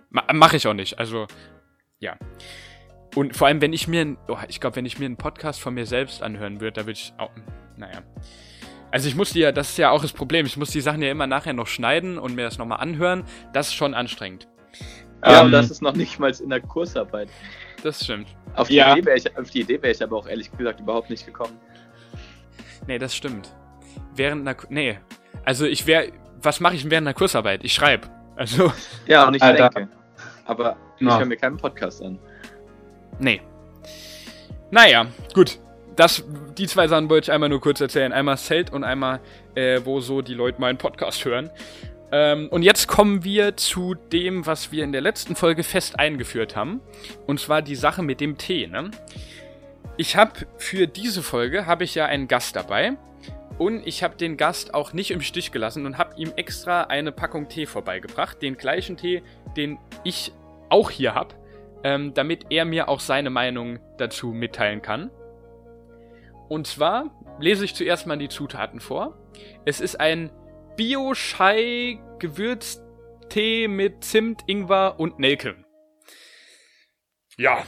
Ma 0.08 0.24
Mache 0.32 0.56
ich 0.56 0.66
auch 0.66 0.72
nicht. 0.72 0.98
Also, 0.98 1.26
ja. 1.98 2.16
Und 3.14 3.36
vor 3.36 3.46
allem, 3.46 3.60
wenn 3.60 3.72
ich 3.72 3.86
mir, 3.86 4.16
oh, 4.28 4.36
ich 4.48 4.60
glaube, 4.60 4.76
wenn 4.76 4.86
ich 4.86 4.98
mir 4.98 5.06
einen 5.06 5.16
Podcast 5.16 5.60
von 5.60 5.74
mir 5.74 5.86
selbst 5.86 6.22
anhören 6.22 6.60
würde, 6.60 6.72
da 6.72 6.80
würde 6.82 6.98
ich 6.98 7.12
auch, 7.18 7.30
naja. 7.76 8.02
Also 8.90 9.08
ich 9.08 9.16
muss 9.16 9.32
die 9.32 9.40
ja, 9.40 9.52
das 9.52 9.70
ist 9.70 9.78
ja 9.78 9.90
auch 9.90 10.02
das 10.02 10.12
Problem, 10.12 10.46
ich 10.46 10.56
muss 10.56 10.70
die 10.70 10.80
Sachen 10.80 11.02
ja 11.02 11.10
immer 11.10 11.26
nachher 11.26 11.52
noch 11.52 11.66
schneiden 11.66 12.18
und 12.18 12.34
mir 12.34 12.42
das 12.42 12.58
nochmal 12.58 12.80
anhören. 12.80 13.24
Das 13.52 13.68
ist 13.68 13.74
schon 13.74 13.94
anstrengend. 13.94 14.48
Ja, 15.24 15.40
ähm, 15.40 15.46
und 15.46 15.52
das 15.52 15.70
ist 15.70 15.82
noch 15.82 15.94
nicht 15.94 16.18
mal 16.18 16.32
in 16.40 16.50
der 16.50 16.60
Kursarbeit. 16.60 17.28
Das 17.82 18.04
stimmt. 18.04 18.28
Auf 18.54 18.68
die, 18.68 18.74
ja. 18.74 18.92
Idee 18.92 19.06
wäre 19.06 19.16
ich, 19.16 19.38
auf 19.38 19.50
die 19.50 19.60
Idee 19.60 19.82
wäre 19.82 19.92
ich 19.92 20.02
aber 20.02 20.16
auch 20.16 20.28
ehrlich 20.28 20.50
gesagt 20.56 20.80
überhaupt 20.80 21.10
nicht 21.10 21.26
gekommen. 21.26 21.58
Nee, 22.86 22.98
das 22.98 23.14
stimmt. 23.14 23.54
Während 24.14 24.46
einer, 24.46 24.56
nee. 24.68 24.98
Also 25.44 25.66
ich 25.66 25.86
wäre, 25.86 26.12
was 26.40 26.60
mache 26.60 26.76
ich 26.76 26.84
während 26.90 27.06
einer 27.06 27.14
Kursarbeit? 27.14 27.64
Ich 27.64 27.74
schreibe. 27.74 28.08
Also. 28.36 28.72
Ja, 29.06 29.26
und 29.26 29.34
ich 29.34 29.42
Alter. 29.42 29.70
denke. 29.70 29.92
Aber 30.44 30.76
ich 30.98 31.06
höre 31.06 31.24
mir 31.24 31.36
keinen 31.36 31.56
Podcast 31.56 32.02
an. 32.02 32.18
Nee. 33.18 33.40
Naja, 34.70 35.06
gut. 35.34 35.58
Das, 35.96 36.24
die 36.58 36.66
zwei 36.66 36.88
Sachen 36.88 37.08
wollte 37.08 37.26
ich 37.26 37.32
einmal 37.32 37.48
nur 37.48 37.60
kurz 37.60 37.80
erzählen. 37.80 38.12
Einmal 38.12 38.36
Zelt 38.36 38.72
und 38.72 38.82
einmal, 38.82 39.20
äh, 39.54 39.80
wo 39.84 40.00
so 40.00 40.22
die 40.22 40.34
Leute 40.34 40.60
meinen 40.60 40.76
Podcast 40.76 41.24
hören. 41.24 41.50
Ähm, 42.10 42.48
und 42.50 42.62
jetzt 42.62 42.88
kommen 42.88 43.24
wir 43.24 43.56
zu 43.56 43.94
dem, 43.94 44.46
was 44.46 44.72
wir 44.72 44.82
in 44.84 44.92
der 44.92 45.00
letzten 45.00 45.36
Folge 45.36 45.62
fest 45.62 45.98
eingeführt 45.98 46.56
haben. 46.56 46.80
Und 47.26 47.40
zwar 47.40 47.62
die 47.62 47.76
Sache 47.76 48.02
mit 48.02 48.20
dem 48.20 48.38
Tee, 48.38 48.66
ne? 48.66 48.90
Ich 49.96 50.16
habe 50.16 50.32
für 50.56 50.88
diese 50.88 51.22
Folge 51.22 51.66
habe 51.66 51.84
ich 51.84 51.94
ja 51.94 52.06
einen 52.06 52.26
Gast 52.26 52.56
dabei. 52.56 52.96
Und 53.58 53.86
ich 53.86 54.02
habe 54.02 54.16
den 54.16 54.36
Gast 54.36 54.74
auch 54.74 54.92
nicht 54.92 55.12
im 55.12 55.20
Stich 55.20 55.52
gelassen 55.52 55.86
und 55.86 55.96
habe 55.96 56.14
ihm 56.16 56.32
extra 56.34 56.82
eine 56.82 57.12
Packung 57.12 57.48
Tee 57.48 57.66
vorbeigebracht. 57.66 58.42
Den 58.42 58.56
gleichen 58.56 58.96
Tee, 58.96 59.22
den 59.56 59.78
ich 60.02 60.32
auch 60.70 60.90
hier 60.90 61.14
habe, 61.14 61.34
ähm, 61.84 62.14
damit 62.14 62.46
er 62.50 62.64
mir 62.64 62.88
auch 62.88 62.98
seine 63.00 63.28
Meinung 63.30 63.78
dazu 63.98 64.28
mitteilen 64.28 64.80
kann. 64.82 65.10
Und 66.48 66.66
zwar 66.66 67.10
lese 67.38 67.64
ich 67.64 67.74
zuerst 67.74 68.06
mal 68.06 68.18
die 68.18 68.28
Zutaten 68.28 68.80
vor. 68.80 69.16
Es 69.64 69.80
ist 69.80 69.98
ein 70.00 70.30
Bio-Schei-Gewürztee 70.76 73.68
mit 73.68 74.02
Zimt, 74.04 74.42
Ingwer 74.46 74.98
und 74.98 75.20
Nelke. 75.20 75.64
Ja. 77.36 77.64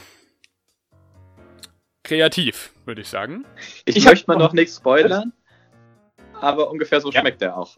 Kreativ, 2.02 2.72
würde 2.84 3.02
ich 3.02 3.08
sagen. 3.08 3.44
Ich, 3.84 3.96
ich 3.96 4.04
möchte 4.04 4.30
mal 4.30 4.38
noch 4.38 4.52
nichts 4.52 4.76
spoilern 4.76 5.32
aber 6.40 6.70
ungefähr 6.70 7.00
so 7.00 7.10
ja. 7.10 7.20
schmeckt 7.20 7.42
er 7.42 7.56
auch. 7.56 7.76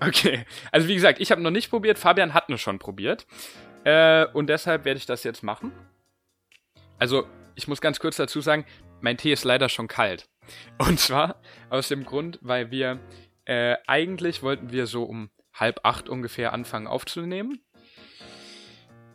Okay, 0.00 0.44
also 0.72 0.88
wie 0.88 0.94
gesagt, 0.94 1.20
ich 1.20 1.30
habe 1.30 1.40
noch 1.40 1.50
nicht 1.50 1.70
probiert, 1.70 1.98
Fabian 1.98 2.34
hat 2.34 2.48
nur 2.48 2.58
schon 2.58 2.78
probiert. 2.78 3.26
Äh, 3.84 4.26
und 4.32 4.48
deshalb 4.48 4.84
werde 4.84 4.98
ich 4.98 5.06
das 5.06 5.24
jetzt 5.24 5.42
machen. 5.42 5.72
Also, 6.98 7.26
ich 7.54 7.68
muss 7.68 7.80
ganz 7.80 8.00
kurz 8.00 8.16
dazu 8.16 8.40
sagen, 8.40 8.64
mein 9.00 9.16
Tee 9.16 9.32
ist 9.32 9.44
leider 9.44 9.68
schon 9.68 9.88
kalt. 9.88 10.28
Und 10.78 10.98
zwar 10.98 11.40
aus 11.70 11.88
dem 11.88 12.04
Grund, 12.04 12.38
weil 12.42 12.70
wir 12.70 12.98
äh, 13.44 13.76
eigentlich 13.86 14.42
wollten 14.42 14.72
wir 14.72 14.86
so 14.86 15.04
um 15.04 15.30
halb 15.52 15.80
acht 15.84 16.08
ungefähr 16.08 16.52
anfangen 16.52 16.86
aufzunehmen. 16.86 17.60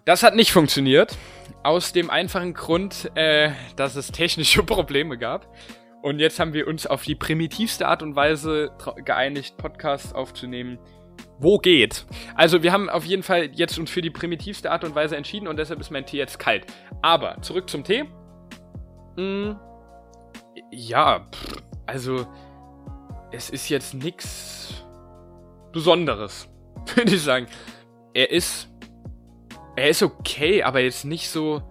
Das 0.05 0.23
hat 0.23 0.35
nicht 0.35 0.51
funktioniert. 0.51 1.17
Aus 1.63 1.91
dem 1.91 2.09
einfachen 2.09 2.53
Grund, 2.53 3.11
äh, 3.15 3.51
dass 3.75 3.95
es 3.95 4.11
technische 4.11 4.63
Probleme 4.65 5.17
gab. 5.17 5.53
Und 6.01 6.19
jetzt 6.19 6.39
haben 6.39 6.53
wir 6.53 6.67
uns 6.67 6.87
auf 6.87 7.03
die 7.03 7.15
primitivste 7.15 7.87
Art 7.87 8.01
und 8.01 8.15
Weise 8.15 8.71
geeinigt, 9.03 9.57
Podcasts 9.57 10.13
aufzunehmen, 10.13 10.79
wo 11.39 11.57
geht. 11.57 12.05
Also 12.35 12.63
wir 12.63 12.71
haben 12.71 12.89
auf 12.89 13.05
jeden 13.05 13.23
Fall 13.23 13.49
jetzt 13.53 13.77
uns 13.79 13.89
für 13.89 14.01
die 14.01 14.09
primitivste 14.09 14.71
Art 14.71 14.83
und 14.83 14.93
Weise 14.95 15.15
entschieden 15.15 15.47
und 15.47 15.57
deshalb 15.57 15.79
ist 15.79 15.89
mein 15.89 16.05
Tee 16.05 16.17
jetzt 16.17 16.37
kalt. 16.37 16.65
Aber 17.01 17.41
zurück 17.41 17.69
zum 17.69 17.83
Tee. 17.83 18.05
Hm, 19.15 19.57
ja, 20.71 21.27
pff, 21.31 21.63
also 21.85 22.27
es 23.31 23.49
ist 23.49 23.69
jetzt 23.69 23.93
nichts 23.93 24.85
Besonderes, 25.71 26.47
würde 26.95 27.15
ich 27.15 27.21
sagen. 27.21 27.47
Er 28.13 28.31
ist, 28.31 28.67
er 29.75 29.89
ist 29.89 30.03
okay, 30.03 30.63
aber 30.63 30.81
jetzt 30.81 31.05
nicht 31.05 31.29
so, 31.29 31.61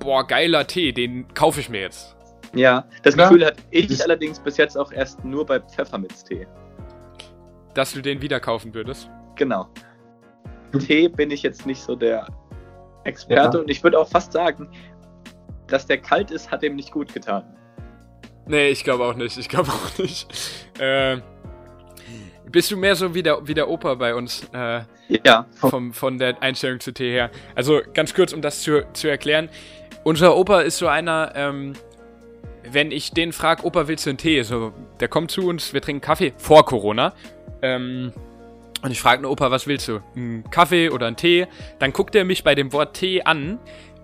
boah, 0.00 0.26
geiler 0.26 0.66
Tee, 0.66 0.92
den 0.92 1.32
kaufe 1.34 1.60
ich 1.60 1.68
mir 1.68 1.82
jetzt. 1.82 2.16
Ja, 2.54 2.84
das? 3.02 3.16
Gefühl 3.16 3.46
hatte 3.46 3.62
ich 3.70 4.02
allerdings 4.02 4.38
bis 4.38 4.56
jetzt 4.56 4.76
auch 4.76 4.92
erst 4.92 5.24
nur 5.24 5.46
bei 5.46 5.60
Pfefferminztee. 5.60 6.46
Dass 7.74 7.92
du 7.92 8.02
den 8.02 8.20
wieder 8.20 8.40
kaufen 8.40 8.74
würdest? 8.74 9.08
Genau. 9.36 9.66
Tee 10.78 11.08
bin 11.08 11.30
ich 11.30 11.42
jetzt 11.42 11.66
nicht 11.66 11.82
so 11.82 11.96
der 11.96 12.26
Experte 13.04 13.58
ja. 13.58 13.62
und 13.62 13.70
ich 13.70 13.82
würde 13.82 13.98
auch 13.98 14.08
fast 14.08 14.32
sagen, 14.32 14.68
dass 15.66 15.86
der 15.86 15.98
kalt 15.98 16.30
ist, 16.30 16.50
hat 16.50 16.62
dem 16.62 16.76
nicht 16.76 16.92
gut 16.92 17.12
getan. 17.12 17.44
Nee, 18.46 18.68
ich 18.68 18.84
glaube 18.84 19.04
auch 19.04 19.14
nicht. 19.14 19.36
Ich 19.38 19.48
glaube 19.48 19.70
auch 19.70 19.98
nicht. 19.98 20.26
Äh, 20.78 21.18
bist 22.50 22.70
du 22.70 22.76
mehr 22.76 22.94
so 22.94 23.14
wie 23.14 23.22
der, 23.22 23.46
wie 23.46 23.54
der 23.54 23.68
Opa 23.68 23.94
bei 23.94 24.14
uns? 24.14 24.48
Äh, 24.52 24.82
ja. 25.24 25.46
Vom, 25.54 25.92
von 25.92 26.18
der 26.18 26.42
Einstellung 26.42 26.80
zu 26.80 26.92
Tee 26.92 27.10
her. 27.10 27.30
Also 27.54 27.80
ganz 27.94 28.14
kurz, 28.14 28.32
um 28.32 28.42
das 28.42 28.62
zu, 28.62 28.84
zu 28.92 29.08
erklären. 29.08 29.48
Unser 30.04 30.36
Opa 30.36 30.60
ist 30.60 30.78
so 30.78 30.88
einer, 30.88 31.32
ähm, 31.34 31.74
wenn 32.70 32.90
ich 32.90 33.12
den 33.12 33.32
frage, 33.32 33.64
Opa, 33.64 33.88
willst 33.88 34.06
du 34.06 34.10
einen 34.10 34.18
Tee? 34.18 34.42
So, 34.42 34.72
der 35.00 35.08
kommt 35.08 35.30
zu 35.30 35.46
uns, 35.48 35.72
wir 35.72 35.80
trinken 35.80 36.00
Kaffee 36.00 36.32
vor 36.36 36.64
Corona. 36.64 37.14
Ähm, 37.60 38.12
und 38.82 38.90
ich 38.90 39.00
frage 39.00 39.22
nur, 39.22 39.30
Opa, 39.30 39.50
was 39.50 39.66
willst 39.66 39.88
du? 39.88 40.00
Einen 40.16 40.48
Kaffee 40.50 40.90
oder 40.90 41.06
einen 41.06 41.16
Tee? 41.16 41.46
Dann 41.78 41.92
guckt 41.92 42.14
er 42.14 42.24
mich 42.24 42.44
bei 42.44 42.54
dem 42.54 42.72
Wort 42.72 42.96
Tee 42.96 43.22
an, 43.22 43.58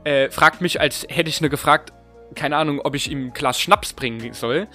äh, 0.04 0.30
fragt 0.30 0.60
mich, 0.60 0.80
als 0.80 1.06
hätte 1.08 1.28
ich 1.28 1.40
nur 1.40 1.50
gefragt, 1.50 1.92
keine 2.34 2.56
Ahnung, 2.56 2.80
ob 2.80 2.94
ich 2.94 3.10
ihm 3.10 3.26
ein 3.26 3.32
Glas 3.32 3.60
Schnaps 3.60 3.92
bringen 3.92 4.32
soll. 4.32 4.68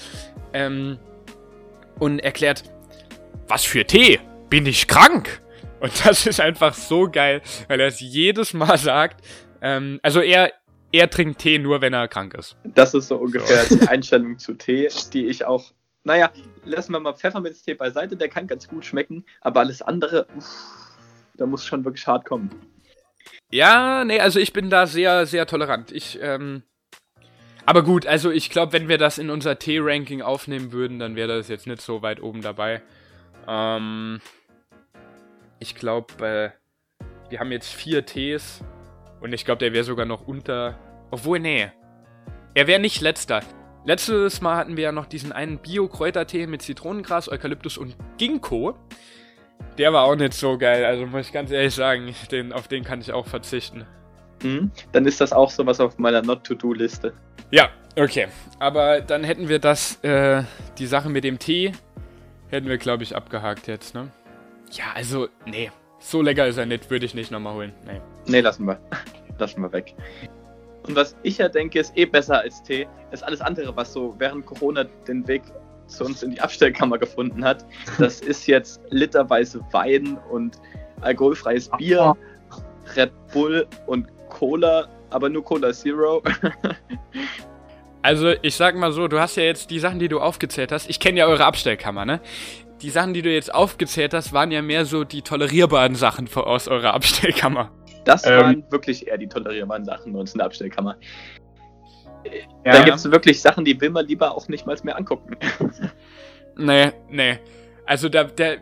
Ähm, 0.54 1.00
und 2.00 2.20
erklärt, 2.20 2.64
was 3.48 3.64
für 3.64 3.86
Tee? 3.86 4.20
Bin 4.50 4.66
ich 4.66 4.88
krank? 4.88 5.42
Und 5.80 6.06
das 6.06 6.26
ist 6.26 6.40
einfach 6.40 6.74
so 6.74 7.10
geil, 7.10 7.42
weil 7.68 7.80
er 7.80 7.88
es 7.88 8.00
jedes 8.00 8.54
Mal 8.54 8.78
sagt. 8.78 9.26
Ähm, 9.62 10.00
also 10.02 10.22
er, 10.22 10.52
er 10.94 11.10
trinkt 11.10 11.40
Tee 11.40 11.58
nur, 11.58 11.82
wenn 11.82 11.92
er 11.92 12.08
krank 12.08 12.36
ist. 12.36 12.56
Das 12.64 12.94
ist 12.94 13.08
so 13.08 13.18
ungefähr 13.18 13.64
so. 13.66 13.76
die 13.76 13.88
Einstellung 13.88 14.38
zu 14.38 14.54
Tee, 14.54 14.88
die 15.12 15.26
ich 15.26 15.44
auch. 15.44 15.72
Naja, 16.04 16.32
lassen 16.64 16.92
wir 16.92 17.00
mal 17.00 17.14
Pfefferminztee 17.14 17.74
beiseite, 17.74 18.16
der 18.16 18.30
kann 18.30 18.46
ganz 18.46 18.68
gut 18.68 18.86
schmecken, 18.86 19.26
aber 19.42 19.62
alles 19.62 19.82
andere. 19.82 20.28
Uff. 20.38 20.46
da 21.36 21.46
muss 21.46 21.66
schon 21.66 21.84
wirklich 21.84 22.06
hart 22.06 22.26
kommen. 22.26 22.52
Ja, 23.52 24.06
nee, 24.06 24.20
also 24.20 24.40
ich 24.40 24.54
bin 24.54 24.70
da 24.70 24.86
sehr, 24.86 25.26
sehr 25.26 25.48
tolerant. 25.48 25.92
Ich, 25.92 26.20
ähm. 26.22 26.64
Aber 27.66 27.84
gut, 27.84 28.06
also 28.06 28.30
ich 28.30 28.50
glaube, 28.50 28.74
wenn 28.74 28.88
wir 28.88 28.98
das 28.98 29.18
in 29.18 29.30
unser 29.30 29.58
T-Ranking 29.58 30.22
aufnehmen 30.22 30.72
würden, 30.74 31.00
dann 31.00 31.16
wäre 31.16 31.38
das 31.38 31.48
jetzt 31.48 31.66
nicht 31.66 31.82
so 31.82 32.02
weit 32.02 32.22
oben 32.22 32.42
dabei. 32.42 32.84
Ähm. 33.48 34.22
Ich 35.60 35.76
glaube, 35.76 36.14
äh, 36.26 36.50
wir 37.30 37.40
haben 37.40 37.52
jetzt 37.52 37.74
vier 37.74 38.06
Ts 38.06 38.62
und 39.24 39.32
ich 39.32 39.46
glaube, 39.46 39.60
der 39.60 39.72
wäre 39.72 39.86
sogar 39.86 40.06
noch 40.06 40.28
unter. 40.28 40.78
Obwohl, 41.10 41.40
nee. 41.40 41.72
Er 42.54 42.68
wäre 42.68 42.80
nicht 42.80 43.02
letzter. 43.02 43.40
Letztes 43.86 44.42
Mal 44.42 44.58
hatten 44.58 44.76
wir 44.76 44.84
ja 44.84 44.92
noch 44.92 45.06
diesen 45.06 45.32
einen 45.32 45.60
Bio-Kräutertee 45.60 46.46
mit 46.46 46.62
Zitronengras, 46.62 47.30
Eukalyptus 47.30 47.78
und 47.78 47.96
Ginkgo. 48.18 48.78
Der 49.78 49.94
war 49.94 50.04
auch 50.04 50.16
nicht 50.16 50.34
so 50.34 50.58
geil, 50.58 50.84
also 50.86 51.06
muss 51.06 51.28
ich 51.28 51.34
ganz 51.34 51.52
ehrlich 51.52 51.74
sagen, 51.74 52.14
den, 52.32 52.52
auf 52.52 52.68
den 52.68 52.84
kann 52.84 53.00
ich 53.00 53.14
auch 53.14 53.26
verzichten. 53.26 53.86
Mhm. 54.44 54.72
Dann 54.92 55.06
ist 55.06 55.22
das 55.22 55.32
auch 55.32 55.50
sowas 55.50 55.80
auf 55.80 55.98
meiner 55.98 56.22
Not-to-Do-Liste. 56.22 57.14
Ja, 57.50 57.70
okay. 57.96 58.28
Aber 58.60 59.02
dann 59.02 59.24
hätten 59.24 59.48
wir 59.48 59.60
das, 59.60 60.04
äh, 60.04 60.44
die 60.78 60.86
Sache 60.86 61.10
mit 61.10 61.24
dem 61.24 61.40
Tee, 61.40 61.72
hätten 62.50 62.68
wir, 62.68 62.78
glaube 62.78 63.04
ich, 63.04 63.16
abgehakt 63.16 63.68
jetzt, 63.68 63.96
ne? 63.96 64.12
Ja, 64.72 64.86
also, 64.94 65.30
nee. 65.46 65.72
So 66.06 66.22
lecker 66.22 66.46
ist 66.46 66.58
er 66.58 66.66
nicht, 66.66 66.90
würde 66.92 67.06
ich 67.06 67.14
nicht 67.14 67.32
nochmal 67.32 67.54
holen. 67.54 67.74
Nee. 67.86 68.02
Nee, 68.28 68.42
lassen 68.42 68.66
wir. 68.68 68.78
lassen 69.40 69.62
wir 69.62 69.72
weg. 69.72 69.96
Und 70.86 70.98
was 70.98 71.16
ich 71.24 71.38
ja 71.38 71.48
denke, 71.48 71.80
ist 71.80 71.98
eh 71.98 72.06
besser 72.06 72.42
als 72.42 72.62
Tee, 72.62 72.88
ist 73.12 73.24
alles 73.24 73.40
andere, 73.40 73.74
was 73.76 73.94
so 73.94 74.14
während 74.18 74.46
Corona 74.46 74.84
den 75.08 75.26
Weg 75.30 75.44
zu 75.88 76.04
uns 76.04 76.22
in 76.22 76.32
die 76.32 76.42
Abstellkammer 76.42 76.98
gefunden 76.98 77.44
hat. 77.44 77.66
Das 78.00 78.20
ist 78.22 78.48
jetzt 78.48 78.82
literweise 78.90 79.62
Wein 79.72 80.18
und 80.30 80.60
alkoholfreies 81.00 81.70
Bier, 81.78 82.16
Red 82.98 83.12
Bull 83.34 83.66
und 83.88 84.08
Cola, 84.30 84.90
aber 85.10 85.30
nur 85.30 85.44
Cola 85.44 85.72
Zero. 85.72 86.22
Also, 88.06 88.34
ich 88.42 88.56
sag 88.56 88.76
mal 88.76 88.92
so, 88.92 89.08
du 89.08 89.22
hast 89.22 89.38
ja 89.38 89.44
jetzt 89.44 89.72
die 89.72 89.80
Sachen, 89.80 89.98
die 89.98 90.10
du 90.10 90.20
aufgezählt 90.20 90.74
hast. 90.74 90.90
Ich 90.90 91.00
kenne 91.00 91.20
ja 91.20 91.26
eure 91.26 91.46
Abstellkammer, 91.46 92.04
ne? 92.04 92.20
Die 92.84 92.90
Sachen, 92.90 93.14
die 93.14 93.22
du 93.22 93.34
jetzt 93.34 93.54
aufgezählt 93.54 94.14
hast, 94.14 94.34
waren 94.34 94.52
ja 94.52 94.62
mehr 94.62 94.86
so 94.86 95.06
die 95.06 95.22
tolerierbaren 95.22 95.96
Sachen 95.96 96.30
aus 96.36 96.68
eurer 96.68 96.94
Abstellkammer. 96.94 97.72
Das 98.04 98.26
ähm, 98.26 98.32
waren 98.34 98.72
wirklich 98.72 99.08
eher 99.08 99.18
die 99.18 99.28
tolerierbaren 99.28 99.86
Sachen 99.86 100.12
bei 100.12 100.20
uns 100.20 100.34
in 100.34 100.40
der 100.40 100.48
Abstellkammer. 100.48 100.98
Ja. 102.66 102.74
Da 102.74 102.84
gibt 102.84 102.98
es 102.98 103.10
wirklich 103.10 103.42
Sachen, 103.42 103.64
die 103.64 103.80
will 103.80 103.90
man 103.90 104.06
lieber 104.06 104.36
auch 104.36 104.50
nicht 104.50 104.66
mal 104.66 104.78
mehr 104.84 104.98
angucken. 104.98 105.36
Nee, 106.56 106.92
nee. 107.10 107.40
Also 107.88 108.10
da, 108.10 108.26
da, 108.26 108.58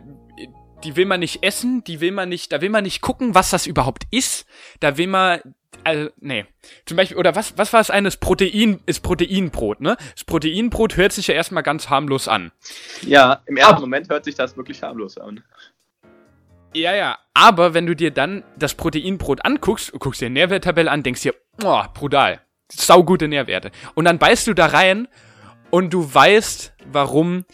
die 0.84 0.96
will 0.96 1.06
man 1.06 1.20
nicht 1.20 1.42
essen, 1.42 1.84
die 1.84 2.00
will 2.00 2.12
man 2.12 2.28
nicht, 2.28 2.52
da 2.52 2.60
will 2.60 2.70
man 2.70 2.84
nicht 2.84 3.00
gucken, 3.00 3.34
was 3.34 3.50
das 3.50 3.66
überhaupt 3.66 4.04
ist. 4.10 4.46
Da 4.80 4.96
will 4.96 5.06
man, 5.06 5.40
also, 5.84 6.10
nee. 6.20 6.46
Zum 6.86 6.96
Beispiel, 6.96 7.16
oder 7.16 7.34
was, 7.34 7.56
was 7.58 7.72
war 7.72 7.80
es 7.80 7.90
eines 7.90 8.16
Protein, 8.16 8.80
ist 8.86 9.00
Proteinbrot, 9.00 9.80
ne? 9.80 9.96
Das 10.14 10.24
Proteinbrot 10.24 10.96
hört 10.96 11.12
sich 11.12 11.26
ja 11.26 11.34
erstmal 11.34 11.62
ganz 11.62 11.90
harmlos 11.90 12.28
an. 12.28 12.52
Ja, 13.02 13.42
im 13.46 13.56
ersten 13.56 13.76
ah. 13.76 13.80
Moment 13.80 14.08
hört 14.10 14.24
sich 14.24 14.34
das 14.34 14.56
wirklich 14.56 14.82
harmlos 14.82 15.18
an. 15.18 15.42
Ja, 16.74 16.94
ja. 16.94 17.18
Aber 17.34 17.74
wenn 17.74 17.86
du 17.86 17.94
dir 17.94 18.10
dann 18.10 18.44
das 18.56 18.74
Proteinbrot 18.74 19.44
anguckst, 19.44 19.92
guckst 19.98 20.20
dir 20.20 20.26
die 20.26 20.34
Nährwerttabelle 20.34 20.90
an, 20.90 21.02
denkst 21.02 21.22
dir, 21.22 21.34
oh, 21.62 21.82
brutal. 21.94 22.40
Saugute 22.70 23.28
Nährwerte. 23.28 23.70
Und 23.94 24.06
dann 24.06 24.18
beißt 24.18 24.46
du 24.46 24.54
da 24.54 24.66
rein 24.66 25.08
und 25.70 25.92
du 25.92 26.12
weißt, 26.12 26.72
warum 26.86 27.44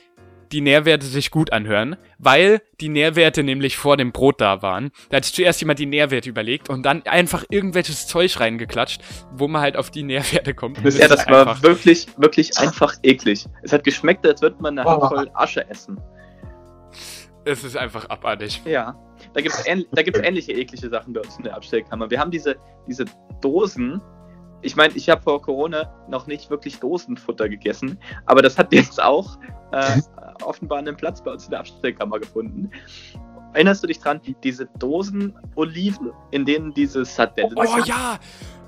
die 0.53 0.61
Nährwerte 0.61 1.07
sich 1.07 1.31
gut 1.31 1.53
anhören, 1.53 1.97
weil 2.19 2.63
die 2.81 2.89
Nährwerte 2.89 3.43
nämlich 3.43 3.77
vor 3.77 3.97
dem 3.97 4.13
Brot 4.13 4.41
da 4.41 4.63
waren. 4.63 4.91
Da 5.11 5.19
hat 5.19 5.25
sich 5.25 5.35
zuerst 5.35 5.61
jemand 5.61 5.79
die 5.79 5.87
Nährwerte 5.87 6.29
überlegt 6.29 6.69
und 6.71 6.85
dann 6.85 7.03
einfach 7.07 7.45
irgendwelches 7.51 8.07
Zeug 8.07 8.41
reingeklatscht, 8.41 9.03
wo 9.33 9.49
man 9.49 9.63
halt 9.63 9.77
auf 9.77 9.91
die 9.91 10.03
Nährwerte 10.03 10.55
kommt. 10.55 10.85
Das 10.85 10.99
ja, 10.99 11.09
das 11.09 11.27
war 11.29 11.63
wirklich, 11.63 12.07
wirklich 12.17 12.57
einfach 12.59 12.95
eklig. 13.03 13.47
Es 13.63 13.73
hat 13.73 13.85
geschmeckt, 13.85 14.27
als 14.27 14.43
würde 14.43 14.57
man 14.61 14.79
eine 14.79 14.89
Handvoll 14.89 15.31
Asche 15.35 15.69
essen. 15.69 16.01
Es 17.45 17.65
ist 17.65 17.77
einfach 17.77 18.09
abartig. 18.11 18.61
Ja. 18.65 18.95
Da 19.33 19.41
gibt 19.41 19.55
es 19.55 19.67
ähn 19.67 19.85
ähnliche 20.23 20.53
eklige 20.53 20.89
Sachen 20.89 21.13
bei 21.13 21.21
uns 21.21 21.37
in 21.39 21.45
der 21.45 21.57
Abstellkammer. 21.57 22.11
Wir 22.11 22.21
haben 22.21 22.31
diese, 22.31 22.57
diese 22.87 23.05
Dosen. 23.41 24.01
Ich 24.61 24.77
meine, 24.77 24.95
ich 24.95 25.09
habe 25.09 25.23
vor 25.23 25.41
Corona 25.41 25.93
noch 26.09 26.27
nicht 26.27 26.51
wirklich 26.51 26.79
Dosenfutter 26.81 27.49
gegessen, 27.49 27.99
aber 28.27 28.43
das 28.43 28.59
hat 28.59 28.73
jetzt 28.73 29.01
auch 29.03 29.39
äh, 29.73 30.01
offenbar 30.43 30.79
einen 30.79 30.97
Platz 30.97 31.23
bei 31.23 31.33
uns 31.33 31.45
in 31.45 31.51
der 31.51 31.61
Abstellkammer 31.61 32.19
gefunden. 32.19 32.71
Erinnerst 33.55 33.83
du 33.83 33.87
dich 33.87 33.99
dran? 33.99 34.21
Diese 34.45 34.67
Dosen 34.79 35.35
Oliven, 35.57 36.13
in 36.31 36.45
denen 36.45 36.75
diese 36.75 37.05
Sardellen. 37.05 37.55
Oh, 37.57 37.65
oh 37.67 37.85
ja! 37.85 38.19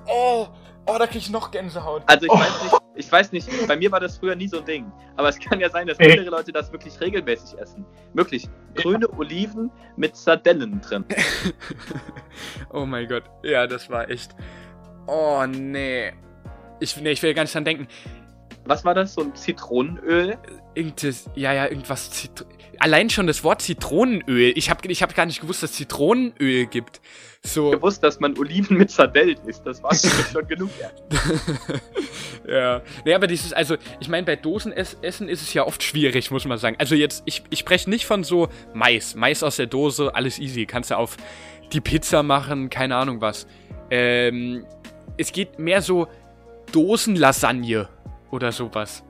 Oh, 0.06 0.48
Oh, 0.86 0.98
da 0.98 1.06
krieg 1.06 1.18
ich 1.18 1.30
noch 1.30 1.50
Gänsehaut. 1.50 2.02
Also 2.06 2.26
ich 2.26 2.32
oh. 2.32 2.38
weiß 2.38 2.62
nicht, 2.62 2.74
ich 2.96 3.12
weiß 3.12 3.32
nicht, 3.32 3.68
bei 3.68 3.76
mir 3.76 3.92
war 3.92 4.00
das 4.00 4.18
früher 4.18 4.34
nie 4.34 4.48
so 4.48 4.58
ein 4.58 4.64
Ding. 4.64 4.92
Aber 5.16 5.28
es 5.28 5.38
kann 5.38 5.60
ja 5.60 5.70
sein, 5.70 5.86
dass 5.86 6.00
andere 6.00 6.30
Leute 6.30 6.52
das 6.52 6.72
wirklich 6.72 7.00
regelmäßig 7.00 7.58
essen. 7.58 7.84
Wirklich. 8.14 8.48
Grüne 8.74 9.06
ja. 9.10 9.18
Oliven 9.18 9.70
mit 9.96 10.16
Sardellen 10.16 10.80
drin. 10.80 11.04
oh 12.70 12.86
mein 12.86 13.06
Gott. 13.08 13.24
Ja, 13.42 13.66
das 13.66 13.88
war 13.88 14.08
echt. 14.10 14.34
Oh 15.06 15.44
nee. 15.46 16.12
Ich, 16.80 16.96
nee, 16.96 17.12
ich 17.12 17.22
will 17.22 17.34
gar 17.34 17.42
nicht 17.42 17.54
dran 17.54 17.64
denken. 17.64 17.86
Was 18.64 18.84
war 18.84 18.94
das? 18.94 19.14
So 19.14 19.22
ein 19.22 19.34
Zitronenöl? 19.34 20.36
Irgendes, 20.74 21.28
ja, 21.34 21.52
ja, 21.52 21.66
irgendwas. 21.66 22.10
Zit 22.10 22.46
Allein 22.78 23.10
schon 23.10 23.26
das 23.26 23.44
Wort 23.44 23.60
Zitronenöl. 23.60 24.52
Ich 24.56 24.70
habe 24.70 24.88
ich 24.88 25.02
hab 25.02 25.14
gar 25.14 25.26
nicht 25.26 25.42
gewusst, 25.42 25.62
dass 25.62 25.72
es 25.72 25.76
Zitronenöl 25.76 26.64
gibt. 26.66 27.00
So. 27.42 27.70
gewusst, 27.70 28.02
dass 28.02 28.20
man 28.20 28.38
Oliven 28.38 28.78
mit 28.78 28.90
Sardellen 28.90 29.36
isst. 29.46 29.66
Das 29.66 29.82
war 29.82 29.94
schon 30.32 30.46
genug. 30.46 30.70
ja. 32.48 32.80
Nee, 33.04 33.14
aber 33.14 33.26
dieses, 33.26 33.52
also, 33.52 33.76
ich 33.98 34.08
meine, 34.08 34.24
bei 34.24 34.36
Dosenessen 34.36 35.28
ist 35.28 35.42
es 35.42 35.52
ja 35.52 35.66
oft 35.66 35.82
schwierig, 35.82 36.30
muss 36.30 36.46
man 36.46 36.56
sagen. 36.56 36.76
Also 36.78 36.94
jetzt, 36.94 37.22
ich, 37.26 37.42
ich 37.50 37.58
spreche 37.58 37.90
nicht 37.90 38.06
von 38.06 38.24
so 38.24 38.48
Mais. 38.72 39.14
Mais 39.14 39.42
aus 39.42 39.56
der 39.56 39.66
Dose, 39.66 40.14
alles 40.14 40.38
easy. 40.38 40.64
Kannst 40.64 40.90
du 40.90 40.96
auf 40.96 41.16
die 41.72 41.80
Pizza 41.80 42.22
machen, 42.22 42.70
keine 42.70 42.96
Ahnung 42.96 43.20
was. 43.20 43.46
Ähm, 43.90 44.64
es 45.16 45.32
geht 45.32 45.58
mehr 45.58 45.82
so 45.82 46.08
Dosenlasagne 46.72 47.88
oder 48.30 48.52
sowas. 48.52 49.02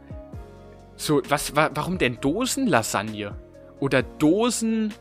So, 0.96 1.22
was, 1.28 1.56
wa 1.56 1.70
warum 1.74 1.98
denn 1.98 2.20
Dosenlasagne? 2.20 3.34
Oder 3.80 4.02
Dosen. 4.02 4.92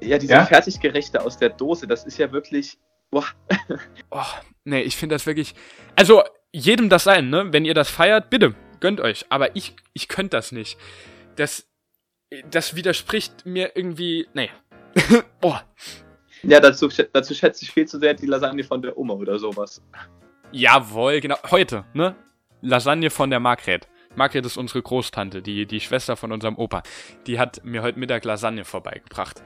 Ja, 0.00 0.18
diese 0.18 0.32
ja? 0.32 0.44
Fertiggerichte 0.44 1.22
aus 1.22 1.38
der 1.38 1.50
Dose, 1.50 1.86
das 1.86 2.04
ist 2.04 2.18
ja 2.18 2.32
wirklich. 2.32 2.78
Boah. 3.10 3.26
oh, 4.10 4.22
nee, 4.64 4.82
ich 4.82 4.96
finde 4.96 5.14
das 5.14 5.26
wirklich. 5.26 5.54
Also, 5.94 6.22
jedem 6.52 6.88
das 6.88 7.04
sein, 7.04 7.30
ne? 7.30 7.52
Wenn 7.52 7.64
ihr 7.64 7.74
das 7.74 7.88
feiert, 7.88 8.28
bitte, 8.28 8.54
gönnt 8.80 9.00
euch. 9.00 9.26
Aber 9.28 9.54
ich, 9.54 9.76
ich 9.92 10.08
könnte 10.08 10.36
das 10.36 10.52
nicht. 10.52 10.78
Das. 11.36 11.66
Das 12.50 12.74
widerspricht 12.74 13.46
mir 13.46 13.76
irgendwie. 13.76 14.26
Nee. 14.34 14.50
Boah. 15.40 15.62
Ja, 16.42 16.58
dazu, 16.58 16.88
dazu 17.12 17.34
schätze 17.34 17.64
ich 17.64 17.70
viel 17.70 17.86
zu 17.86 18.00
sehr 18.00 18.14
die 18.14 18.26
Lasagne 18.26 18.64
von 18.64 18.82
der 18.82 18.98
Oma 18.98 19.14
oder 19.14 19.38
sowas. 19.38 19.80
Jawohl, 20.50 21.20
genau. 21.20 21.36
Heute, 21.50 21.84
ne? 21.94 22.16
Lasagne 22.60 23.10
von 23.10 23.30
der 23.30 23.40
Margret. 23.40 23.88
Margret 24.14 24.46
ist 24.46 24.56
unsere 24.56 24.82
Großtante, 24.82 25.42
die, 25.42 25.66
die 25.66 25.80
Schwester 25.80 26.16
von 26.16 26.32
unserem 26.32 26.56
Opa. 26.56 26.82
Die 27.26 27.38
hat 27.38 27.64
mir 27.64 27.82
heute 27.82 27.98
Mittag 27.98 28.24
Lasagne 28.24 28.64
vorbeigebracht. 28.64 29.42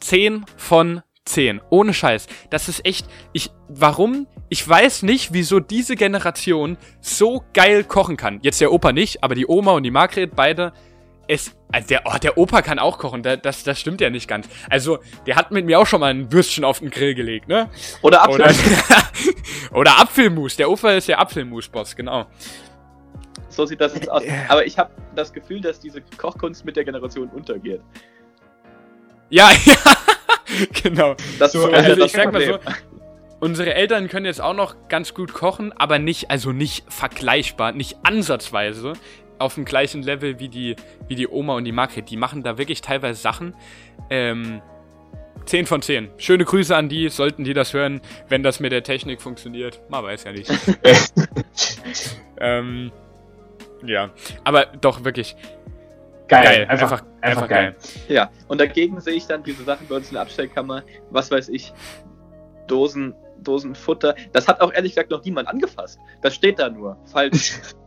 10 0.00 0.44
von 0.56 1.02
10. 1.24 1.60
Ohne 1.70 1.94
Scheiß. 1.94 2.26
Das 2.50 2.68
ist 2.68 2.84
echt. 2.84 3.06
Ich. 3.32 3.50
Warum? 3.68 4.26
Ich 4.48 4.68
weiß 4.68 5.02
nicht, 5.02 5.32
wieso 5.32 5.60
diese 5.60 5.96
Generation 5.96 6.76
so 7.00 7.44
geil 7.54 7.84
kochen 7.84 8.16
kann. 8.16 8.40
Jetzt 8.42 8.60
der 8.60 8.72
Opa 8.72 8.92
nicht, 8.92 9.22
aber 9.24 9.34
die 9.34 9.46
Oma 9.46 9.72
und 9.72 9.84
die 9.84 9.90
Margret, 9.90 10.34
beide. 10.36 10.72
Es. 11.32 11.56
Also 11.72 11.88
der, 11.88 12.02
oh, 12.04 12.18
der 12.22 12.36
Opa 12.36 12.60
kann 12.60 12.78
auch 12.78 12.98
kochen, 12.98 13.22
das, 13.22 13.64
das 13.64 13.80
stimmt 13.80 14.00
ja 14.02 14.10
nicht 14.10 14.28
ganz. 14.28 14.48
Also, 14.68 14.98
der 15.26 15.36
hat 15.36 15.50
mit 15.50 15.64
mir 15.64 15.80
auch 15.80 15.86
schon 15.86 16.00
mal 16.00 16.12
ein 16.12 16.30
Würstchen 16.30 16.64
auf 16.64 16.80
den 16.80 16.90
Grill 16.90 17.14
gelegt, 17.14 17.48
ne? 17.48 17.70
Oder 18.02 18.22
Apfelmus. 18.22 18.58
Oder, 18.66 19.72
oder 19.78 20.00
Apfelmus. 20.00 20.56
Der 20.56 20.70
Opa 20.70 20.92
ist 20.92 21.08
der 21.08 21.18
Apfelmus-Boss, 21.18 21.96
genau. 21.96 22.26
So 23.48 23.64
sieht 23.64 23.80
das 23.80 23.94
jetzt 23.94 24.10
aus. 24.10 24.22
Aber 24.48 24.66
ich 24.66 24.78
habe 24.78 24.90
das 25.14 25.32
Gefühl, 25.32 25.60
dass 25.60 25.80
diese 25.80 26.02
Kochkunst 26.18 26.64
mit 26.64 26.76
der 26.76 26.84
Generation 26.84 27.28
untergeht. 27.28 27.80
Ja, 29.30 29.50
ja, 29.64 29.74
genau. 30.82 31.14
Das 31.38 31.52
so, 31.52 31.70
also 31.70 31.94
das 31.94 32.06
ich 32.06 32.12
sag 32.12 32.32
mal 32.32 32.44
so, 32.44 32.58
unsere 33.40 33.74
Eltern 33.74 34.08
können 34.08 34.26
jetzt 34.26 34.40
auch 34.40 34.54
noch 34.54 34.88
ganz 34.88 35.14
gut 35.14 35.32
kochen, 35.32 35.72
aber 35.72 35.98
nicht, 35.98 36.30
also 36.30 36.52
nicht 36.52 36.84
vergleichbar, 36.92 37.72
nicht 37.72 37.96
ansatzweise 38.02 38.92
auf 39.42 39.54
dem 39.54 39.64
gleichen 39.64 40.02
Level 40.02 40.38
wie 40.38 40.48
die, 40.48 40.76
wie 41.08 41.14
die 41.14 41.28
Oma 41.28 41.54
und 41.56 41.64
die 41.64 41.72
Margret. 41.72 42.08
Die 42.10 42.16
machen 42.16 42.42
da 42.42 42.58
wirklich 42.58 42.80
teilweise 42.80 43.20
Sachen. 43.20 43.54
Ähm, 44.10 44.62
10 45.46 45.66
von 45.66 45.82
10. 45.82 46.08
Schöne 46.18 46.44
Grüße 46.44 46.74
an 46.74 46.88
die, 46.88 47.08
sollten 47.08 47.42
die 47.44 47.52
das 47.52 47.74
hören, 47.74 48.00
wenn 48.28 48.42
das 48.42 48.60
mit 48.60 48.70
der 48.72 48.82
Technik 48.84 49.20
funktioniert. 49.20 49.80
Man 49.90 50.04
weiß 50.04 50.24
ja 50.24 50.32
nicht. 50.32 50.50
ähm, 52.40 52.92
ja, 53.84 54.10
aber 54.44 54.66
doch 54.66 55.04
wirklich. 55.04 55.36
Geil, 56.28 56.44
Geil, 56.44 56.66
einfach, 56.68 56.92
einfach- 56.92 57.06
einfach, 57.20 57.42
einfach 57.42 57.48
geil. 57.48 57.76
Ja, 58.08 58.30
und 58.48 58.60
dagegen 58.60 59.00
sehe 59.00 59.14
ich 59.14 59.26
dann 59.26 59.42
diese 59.42 59.64
Sachen 59.64 59.86
bei 59.88 59.96
uns 59.96 60.08
in 60.08 60.14
der 60.14 60.22
Abstellkammer, 60.22 60.82
was 61.10 61.30
weiß 61.30 61.48
ich, 61.48 61.72
Dosen, 62.68 63.14
Dosen 63.42 63.74
Futter. 63.74 64.14
Das 64.32 64.46
hat 64.48 64.60
auch 64.60 64.72
ehrlich 64.72 64.92
gesagt 64.92 65.10
noch 65.10 65.24
niemand 65.24 65.48
angefasst. 65.48 65.98
Das 66.22 66.34
steht 66.34 66.58
da 66.58 66.70
nur. 66.70 66.96
Falls. 67.06 67.74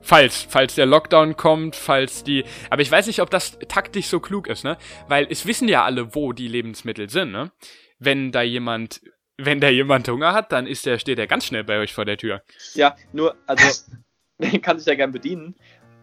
Falls, 0.00 0.46
falls 0.48 0.74
der 0.74 0.86
Lockdown 0.86 1.36
kommt, 1.36 1.76
falls 1.76 2.24
die. 2.24 2.44
Aber 2.70 2.82
ich 2.82 2.90
weiß 2.90 3.06
nicht, 3.06 3.20
ob 3.20 3.30
das 3.30 3.58
taktisch 3.68 4.06
so 4.06 4.20
klug 4.20 4.46
ist, 4.48 4.64
ne? 4.64 4.76
Weil 5.08 5.26
es 5.30 5.46
wissen 5.46 5.68
ja 5.68 5.84
alle, 5.84 6.14
wo 6.14 6.32
die 6.32 6.48
Lebensmittel 6.48 7.08
sind, 7.10 7.32
ne? 7.32 7.52
Wenn 7.98 8.32
da 8.32 8.42
jemand, 8.42 9.00
wenn 9.38 9.60
da 9.60 9.68
jemand 9.68 10.08
Hunger 10.08 10.32
hat, 10.32 10.52
dann 10.52 10.66
ist 10.66 10.86
der, 10.86 10.98
steht 10.98 11.18
er 11.18 11.26
ganz 11.26 11.46
schnell 11.46 11.64
bei 11.64 11.78
euch 11.78 11.92
vor 11.94 12.04
der 12.04 12.16
Tür. 12.16 12.42
ja, 12.74 12.96
nur, 13.12 13.34
also, 13.46 13.82
den 14.38 14.60
kann 14.62 14.78
sich 14.78 14.86
ja 14.86 14.94
gern 14.94 15.12
bedienen. 15.12 15.54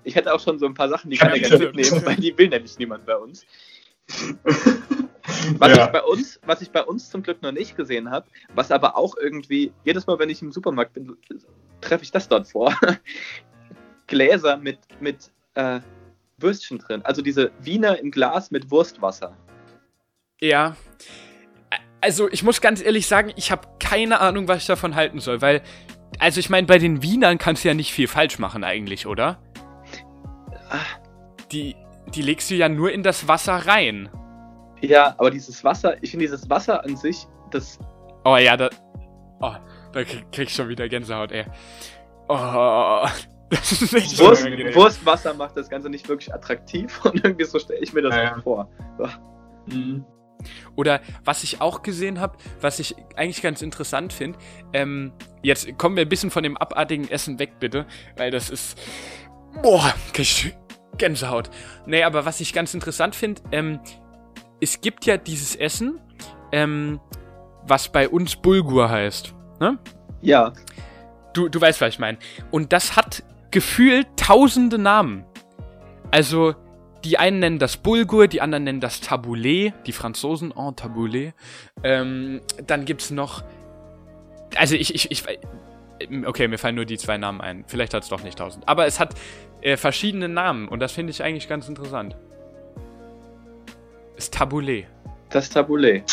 Ich 0.04 0.16
hätte 0.16 0.34
auch 0.34 0.40
schon 0.40 0.60
so 0.60 0.66
ein 0.66 0.74
paar 0.74 0.90
Sachen, 0.90 1.10
die 1.12 1.18
kann 1.18 1.32
er 1.32 1.40
gerne 1.40 1.58
mitnehmen, 1.60 2.06
weil 2.06 2.16
die 2.18 2.38
will 2.38 2.50
nämlich 2.50 2.78
niemand 2.78 3.06
bei 3.06 3.16
uns. 3.16 3.46
Was 5.58 5.78
Ja. 5.78 5.86
ich 5.86 5.92
bei 5.92 6.04
uns, 6.04 6.40
was 6.46 6.62
ich 6.62 6.72
bei 6.72 6.84
uns 6.84 7.10
zum 7.10 7.24
Glück 7.24 7.42
noch 7.42 7.54
nicht 7.54 7.78
gesehen 7.78 8.12
habe, 8.12 8.28
was 8.54 8.72
aber 8.72 8.98
auch 8.98 9.16
irgendwie, 9.16 9.72
jedes 9.86 10.06
Mal, 10.06 10.20
wenn 10.20 10.30
ich 10.30 10.42
im 10.42 10.52
Supermarkt 10.52 10.94
bin, 10.94 11.16
treffe 11.80 12.04
ich 12.04 12.12
das 12.12 12.28
dort 12.28 12.50
vor. 12.50 12.76
Gläser 14.08 14.58
mit, 14.58 14.80
mit 15.00 15.32
äh, 15.56 15.80
Würstchen 16.38 16.80
drin. 16.80 17.02
Also 17.04 17.22
diese 17.22 17.52
Wiener 17.60 18.00
im 18.00 18.12
Glas 18.12 18.52
mit 18.52 18.70
Wurstwasser. 18.72 19.36
Ja. 20.40 20.76
Also, 22.02 22.30
ich 22.30 22.44
muss 22.44 22.60
ganz 22.60 22.84
ehrlich 22.84 23.08
sagen, 23.08 23.32
ich 23.38 23.50
habe 23.50 23.68
keine 23.80 24.20
Ahnung, 24.20 24.50
was 24.50 24.58
ich 24.58 24.68
davon 24.68 24.96
halten 24.96 25.20
soll, 25.20 25.42
weil. 25.42 25.62
Also, 26.20 26.40
ich 26.40 26.50
meine, 26.50 26.68
bei 26.68 26.78
den 26.78 27.02
Wienern 27.02 27.38
kannst 27.38 27.64
du 27.64 27.70
ja 27.70 27.74
nicht 27.74 27.94
viel 27.94 28.08
falsch 28.08 28.40
machen, 28.40 28.64
eigentlich, 28.64 29.08
oder? 29.08 29.40
Ah, 30.70 30.80
Die, 31.52 31.76
die 32.14 32.22
legst 32.22 32.52
du 32.52 32.56
ja 32.56 32.68
nur 32.68 32.92
in 32.92 33.04
das 33.04 33.28
Wasser 33.28 33.54
rein. 33.56 34.10
Ja, 34.82 35.16
aber 35.18 35.32
dieses 35.32 35.64
Wasser, 35.64 35.96
ich 36.04 36.12
finde 36.12 36.26
dieses 36.26 36.50
Wasser 36.50 36.84
an 36.84 36.98
sich, 36.98 37.26
das, 37.52 37.80
Oh 38.26 38.38
ja, 38.38 38.58
da. 38.58 38.70
Oh, 39.40 39.54
da 39.92 40.04
krieg, 40.04 40.32
krieg 40.32 40.48
ich 40.50 40.56
schon 40.56 40.70
wieder 40.70 40.88
Gänsehaut, 40.88 41.32
ey. 41.32 41.46
Oh. 42.28 43.06
Das 43.50 43.72
ist 43.72 43.94
echt 43.94 44.20
Wurst-. 44.20 44.76
Wurstwasser 44.76 45.34
macht 45.34 45.56
das 45.58 45.70
Ganze 45.70 45.90
nicht 45.90 46.08
wirklich 46.10 46.34
attraktiv 46.34 47.00
und 47.06 47.24
irgendwie 47.24 47.46
so 47.46 47.60
stelle 47.60 47.80
ich 47.80 47.94
mir 47.94 48.02
das 48.02 48.16
Ja, 48.16 48.36
auch 48.36 48.44
vor. 48.44 48.70
Mhm. 49.68 50.06
Oder 50.76 51.02
was 51.24 51.44
ich 51.44 51.62
auch 51.62 51.84
gesehen 51.84 52.20
habe, 52.20 52.38
was 52.60 52.80
ich 52.80 52.96
eigentlich 53.16 53.42
ganz 53.42 53.62
interessant 53.62 54.12
finde, 54.12 54.38
ähm, 54.74 55.14
jetzt 55.42 55.78
kommen 55.78 55.96
wir 55.96 56.04
ein 56.04 56.10
bisschen 56.10 56.32
von 56.32 56.44
dem 56.44 56.58
abartigen 56.58 57.10
Essen 57.10 57.40
weg, 57.40 57.60
bitte, 57.60 57.86
weil 58.18 58.32
das 58.32 58.50
ist. 58.50 58.78
Boah, 59.62 59.94
krieg 60.14 60.26
ich 60.26 60.58
Gänsehaut. 60.98 61.50
Nee, 61.86 62.04
aber 62.04 62.26
was 62.26 62.42
ich 62.42 62.54
ganz 62.54 62.74
interessant 62.74 63.16
finde, 63.16 63.42
ähm, 63.52 63.80
es 64.60 64.82
gibt 64.82 65.06
ja 65.06 65.18
dieses 65.18 65.56
Essen, 65.56 66.02
ähm, 66.52 67.00
was 67.66 67.90
bei 67.92 68.10
uns 68.10 68.36
Bulgur 68.36 68.90
heißt. 68.90 69.34
Ne? 69.60 69.78
Ja, 70.22 70.54
Du, 71.34 71.50
du 71.50 71.60
weißt, 71.60 71.82
was 71.82 71.96
ich 71.96 72.00
meine. 72.00 72.20
Und 72.52 72.72
das 72.74 72.96
hat 72.96 73.03
gefühlt 73.54 74.08
tausende 74.18 74.78
Namen. 74.78 75.24
Also, 76.12 76.56
die 77.06 77.18
einen 77.18 77.40
nennen 77.40 77.60
das 77.60 77.78
Bulgur, 77.78 78.28
die 78.28 78.42
anderen 78.42 78.66
nennen 78.66 78.82
das 78.82 79.00
Tabouleh, 79.00 79.72
die 79.86 79.94
Franzosen, 79.94 80.52
oh, 80.52 80.72
Tabouleh. 80.72 81.32
Ähm, 81.84 82.42
dann 82.68 82.84
gibt's 82.84 83.12
noch. 83.12 83.44
Also, 84.58 84.76
ich, 84.76 84.94
ich, 84.94 85.10
ich. 85.10 85.24
Okay, 86.26 86.50
mir 86.50 86.58
fallen 86.58 86.76
nur 86.76 86.86
die 86.86 86.98
zwei 86.98 87.18
Namen 87.18 87.40
ein. 87.40 87.64
Vielleicht 87.68 87.94
hat's 87.94 88.10
doch 88.10 88.24
nicht 88.24 88.38
tausend. 88.38 88.68
Aber 88.68 88.86
es 88.86 89.00
hat 89.00 89.16
äh, 89.62 89.78
verschiedene 89.78 90.28
Namen 90.28 90.68
und 90.68 90.82
das 90.82 90.92
finde 90.92 91.12
ich 91.12 91.24
eigentlich 91.24 91.48
ganz 91.48 91.70
interessant. 91.70 92.18
Ist 94.18 94.34
Tabouleh. 94.34 94.86
das 95.34 95.50
Taboulet. 95.50 96.04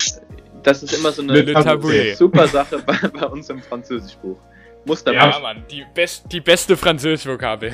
Das 0.62 0.82
ist 0.82 0.92
immer 0.92 1.12
so 1.12 1.22
Le, 1.22 1.42
le 1.42 1.56
eine 1.56 2.16
super 2.16 2.46
Sache 2.46 2.78
bei, 2.84 2.96
bei 3.08 3.26
uns 3.26 3.48
im 3.48 3.62
Französischbuch. 3.62 4.38
Dabei. 4.86 5.12
Ja, 5.12 5.38
Mann, 5.38 5.64
die, 5.70 5.84
best, 5.94 6.32
die 6.32 6.40
beste 6.40 6.76
Französisch-Vokabel. 6.76 7.72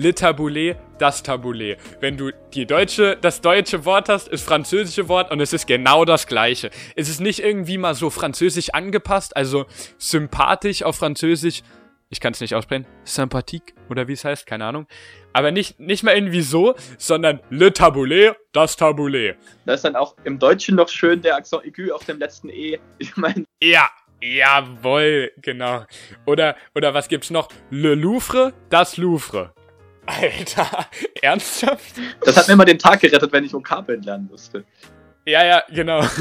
Le 0.00 0.14
Tabouleh, 0.14 0.76
das 0.98 1.24
Tabouleh. 1.24 1.76
Wenn 1.98 2.16
du 2.16 2.30
die 2.54 2.66
deutsche, 2.66 3.16
das 3.20 3.40
deutsche 3.40 3.84
Wort 3.84 4.08
hast, 4.08 4.28
ist 4.28 4.44
französische 4.44 5.08
Wort 5.08 5.32
und 5.32 5.40
es 5.40 5.52
ist 5.52 5.66
genau 5.66 6.04
das 6.04 6.28
gleiche. 6.28 6.70
Es 6.94 7.08
ist 7.08 7.20
nicht 7.20 7.40
irgendwie 7.40 7.78
mal 7.78 7.96
so 7.96 8.08
französisch 8.08 8.70
angepasst, 8.74 9.36
also 9.36 9.66
sympathisch 9.98 10.84
auf 10.84 10.96
Französisch. 10.96 11.62
Ich 12.10 12.20
kann 12.20 12.32
es 12.32 12.40
nicht 12.40 12.54
aussprechen. 12.54 12.86
Sympathique 13.02 13.74
oder 13.90 14.06
wie 14.06 14.12
es 14.12 14.24
heißt, 14.24 14.46
keine 14.46 14.66
Ahnung. 14.66 14.86
Aber 15.32 15.50
nicht, 15.50 15.80
nicht 15.80 16.04
mal 16.04 16.14
irgendwie 16.14 16.42
so, 16.42 16.76
sondern 16.96 17.40
Le 17.50 17.72
Tabouleh, 17.72 18.32
das 18.52 18.76
Tabouleh. 18.76 19.34
Da 19.66 19.74
ist 19.74 19.84
dann 19.84 19.96
auch 19.96 20.14
im 20.22 20.38
Deutschen 20.38 20.76
noch 20.76 20.88
schön 20.88 21.20
der 21.22 21.34
Accent 21.34 21.64
aigu 21.64 21.92
auf 21.92 22.04
dem 22.04 22.18
letzten 22.18 22.50
E. 22.50 22.78
Ich 22.98 23.16
meine, 23.16 23.44
Ja, 23.60 23.90
jawohl, 24.20 25.32
genau. 25.42 25.84
Oder, 26.26 26.56
oder 26.74 26.94
was 26.94 27.08
gibt's 27.08 27.30
noch? 27.30 27.48
Le 27.70 27.94
Louvre, 27.94 28.52
das 28.70 28.96
Louvre. 28.96 29.52
Alter, 30.06 30.86
ernsthaft? 31.22 31.96
das 32.24 32.36
hat 32.36 32.48
mir 32.48 32.54
immer 32.54 32.64
den 32.64 32.78
Tag 32.78 33.00
gerettet, 33.00 33.30
wenn 33.32 33.44
ich 33.44 33.52
Vokabeln 33.52 34.02
lernen 34.02 34.28
musste. 34.30 34.64
Ja, 35.26 35.44
ja, 35.44 35.62
genau. 35.68 36.02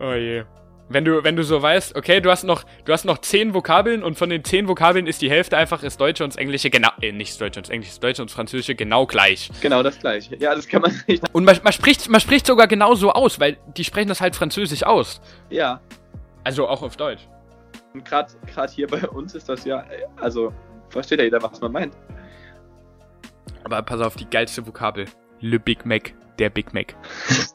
Oh 0.00 0.12
je. 0.12 0.42
Wenn 0.88 1.04
du, 1.04 1.24
wenn 1.24 1.34
du 1.34 1.42
so 1.44 1.62
weißt, 1.62 1.96
okay, 1.96 2.20
du 2.20 2.30
hast 2.30 2.44
noch, 2.44 2.64
du 2.84 2.92
hast 2.92 3.04
noch 3.04 3.18
zehn 3.18 3.54
Vokabeln 3.54 4.02
und 4.02 4.18
von 4.18 4.28
den 4.28 4.44
zehn 4.44 4.68
Vokabeln 4.68 5.06
ist 5.06 5.22
die 5.22 5.30
Hälfte 5.30 5.56
einfach 5.56 5.80
das 5.80 5.96
Deutsche 5.96 6.24
und 6.24 6.34
das 6.34 6.36
Englische 6.36 6.68
genau, 6.68 6.90
äh, 7.00 7.10
nicht 7.10 7.30
das 7.30 7.38
Deutsche 7.38 7.60
und 7.60 7.66
das 7.66 7.70
Englische, 7.70 7.92
das 7.92 8.00
Deutsche 8.00 8.22
und 8.22 8.30
das 8.30 8.34
Französische 8.34 8.74
genau 8.74 9.06
gleich. 9.06 9.50
Genau 9.62 9.82
das 9.82 9.98
gleiche. 9.98 10.36
Ja, 10.36 10.54
das 10.54 10.68
kann 10.68 10.82
man 10.82 11.00
nicht. 11.06 11.22
Und 11.32 11.44
man, 11.44 11.58
man 11.62 11.72
spricht, 11.72 12.08
man 12.08 12.20
spricht 12.20 12.46
sogar 12.46 12.66
genauso 12.66 13.12
aus, 13.12 13.40
weil 13.40 13.56
die 13.76 13.84
sprechen 13.84 14.08
das 14.08 14.20
halt 14.20 14.36
Französisch 14.36 14.82
aus. 14.82 15.20
Ja. 15.48 15.80
Also 16.44 16.68
auch 16.68 16.82
auf 16.82 16.96
Deutsch. 16.96 17.26
Und 17.94 18.04
gerade 18.04 18.32
hier 18.70 18.86
bei 18.86 19.08
uns 19.08 19.34
ist 19.34 19.48
das 19.48 19.64
ja, 19.64 19.84
also 20.16 20.52
versteht 20.90 21.18
ja 21.18 21.24
jeder, 21.24 21.42
was 21.42 21.60
man 21.60 21.72
meint. 21.72 21.96
Aber 23.64 23.82
pass 23.82 24.00
auf, 24.00 24.16
die 24.16 24.28
geilste 24.28 24.66
Vokabel. 24.66 25.06
Le 25.40 25.58
Big 25.58 25.84
Mac, 25.84 26.14
der 26.38 26.50
Big 26.50 26.72
Mac. 26.72 26.94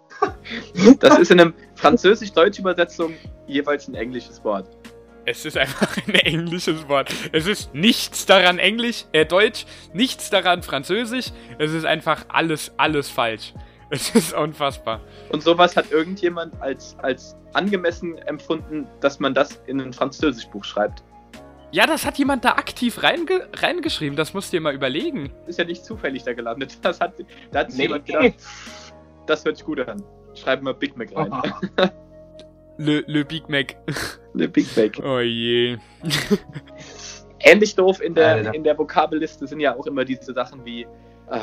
Das 1.00 1.20
ist 1.20 1.32
in 1.32 1.40
einem 1.40 1.54
französisch-deutsch 1.76 2.60
Übersetzung 2.60 3.14
jeweils 3.48 3.88
ein 3.88 3.96
englisches 3.96 4.44
Wort. 4.44 4.68
Es 5.26 5.46
ist 5.46 5.58
einfach 5.58 5.96
ein 6.08 6.16
englisches 6.16 6.88
Wort. 6.90 7.14
Es 7.32 7.46
ist 7.46 7.74
nichts 7.74 8.26
daran 8.26 8.58
Englisch, 8.58 9.06
äh, 9.12 9.26
Deutsch, 9.26 9.66
nichts 9.94 10.30
daran 10.30 10.64
Französisch. 10.64 11.28
Es 11.60 11.72
ist 11.72 11.86
einfach 11.86 12.26
alles, 12.30 12.72
alles 12.78 13.10
falsch. 13.10 13.54
Es 13.92 14.14
ist 14.14 14.34
unfassbar. 14.34 15.02
Und 15.32 15.42
sowas 15.42 15.76
hat 15.76 15.92
irgendjemand 15.92 16.62
als, 16.62 16.96
als 17.00 17.36
angemessen 17.54 18.18
empfunden, 18.20 18.88
dass 19.02 19.20
man 19.20 19.34
das 19.34 19.62
in 19.66 19.82
ein 19.82 19.94
Französischbuch 19.94 20.64
schreibt. 20.64 21.04
Ja, 21.72 21.86
das 21.86 22.06
hat 22.06 22.18
jemand 22.18 22.46
da 22.46 22.52
aktiv 22.54 23.02
reinge 23.04 23.48
reingeschrieben. 23.56 24.16
Das 24.16 24.34
musst 24.34 24.52
du 24.54 24.58
dir 24.58 24.62
mal 24.62 24.74
überlegen. 24.74 25.32
Ist 25.48 25.60
ja 25.60 25.66
nicht 25.66 25.84
zufällig 25.86 26.24
da 26.24 26.34
gelandet. 26.34 26.78
Das 26.82 27.00
hat, 27.00 27.14
da 27.52 27.60
hat 27.60 27.72
sich 27.72 27.78
Nee. 27.80 27.86
jemand 27.86 28.06
gedacht, 28.06 28.34
das 29.28 29.46
hört 29.46 29.58
sich 29.58 29.66
gut 29.66 29.80
an. 29.80 30.04
Schreiben 30.36 30.66
wir 30.66 30.74
Big 30.74 30.96
Mac 30.98 31.10
rein. 31.16 31.32
Le, 32.78 33.04
Le 33.08 33.26
Big 33.26 33.50
Mac. 33.50 33.76
Le 34.34 34.48
Big 34.48 34.66
Mac. 34.78 35.00
Oh 35.04 35.20
je. 35.20 35.78
Ähnlich 37.42 37.76
doof 37.76 38.02
in 38.02 38.16
der, 38.16 38.28
Alter. 38.36 38.54
in 38.54 38.64
der 38.64 38.78
Vokabelliste 38.78 39.48
sind 39.48 39.60
ja 39.60 39.76
auch 39.76 39.86
immer 39.86 40.06
diese 40.06 40.34
Sachen 40.34 40.64
wie 40.66 40.84
äh, 41.30 41.40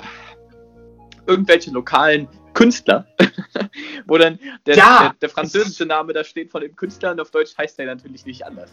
irgendwelche 1.27 1.71
lokalen 1.71 2.29
Künstler, 2.55 3.07
wo 4.07 4.17
dann 4.19 4.39
der, 4.67 4.77
Ja. 4.77 4.99
der, 5.03 5.15
der 5.23 5.29
französische 5.29 5.85
Name 5.87 6.13
da 6.13 6.25
steht 6.25 6.51
von 6.51 6.63
dem 6.63 6.75
Künstler 6.75 7.11
und 7.13 7.21
auf 7.21 7.31
Deutsch 7.31 7.57
heißt 7.57 7.79
der 7.79 7.87
natürlich 7.87 8.25
nicht 8.27 8.45
anders. 8.45 8.71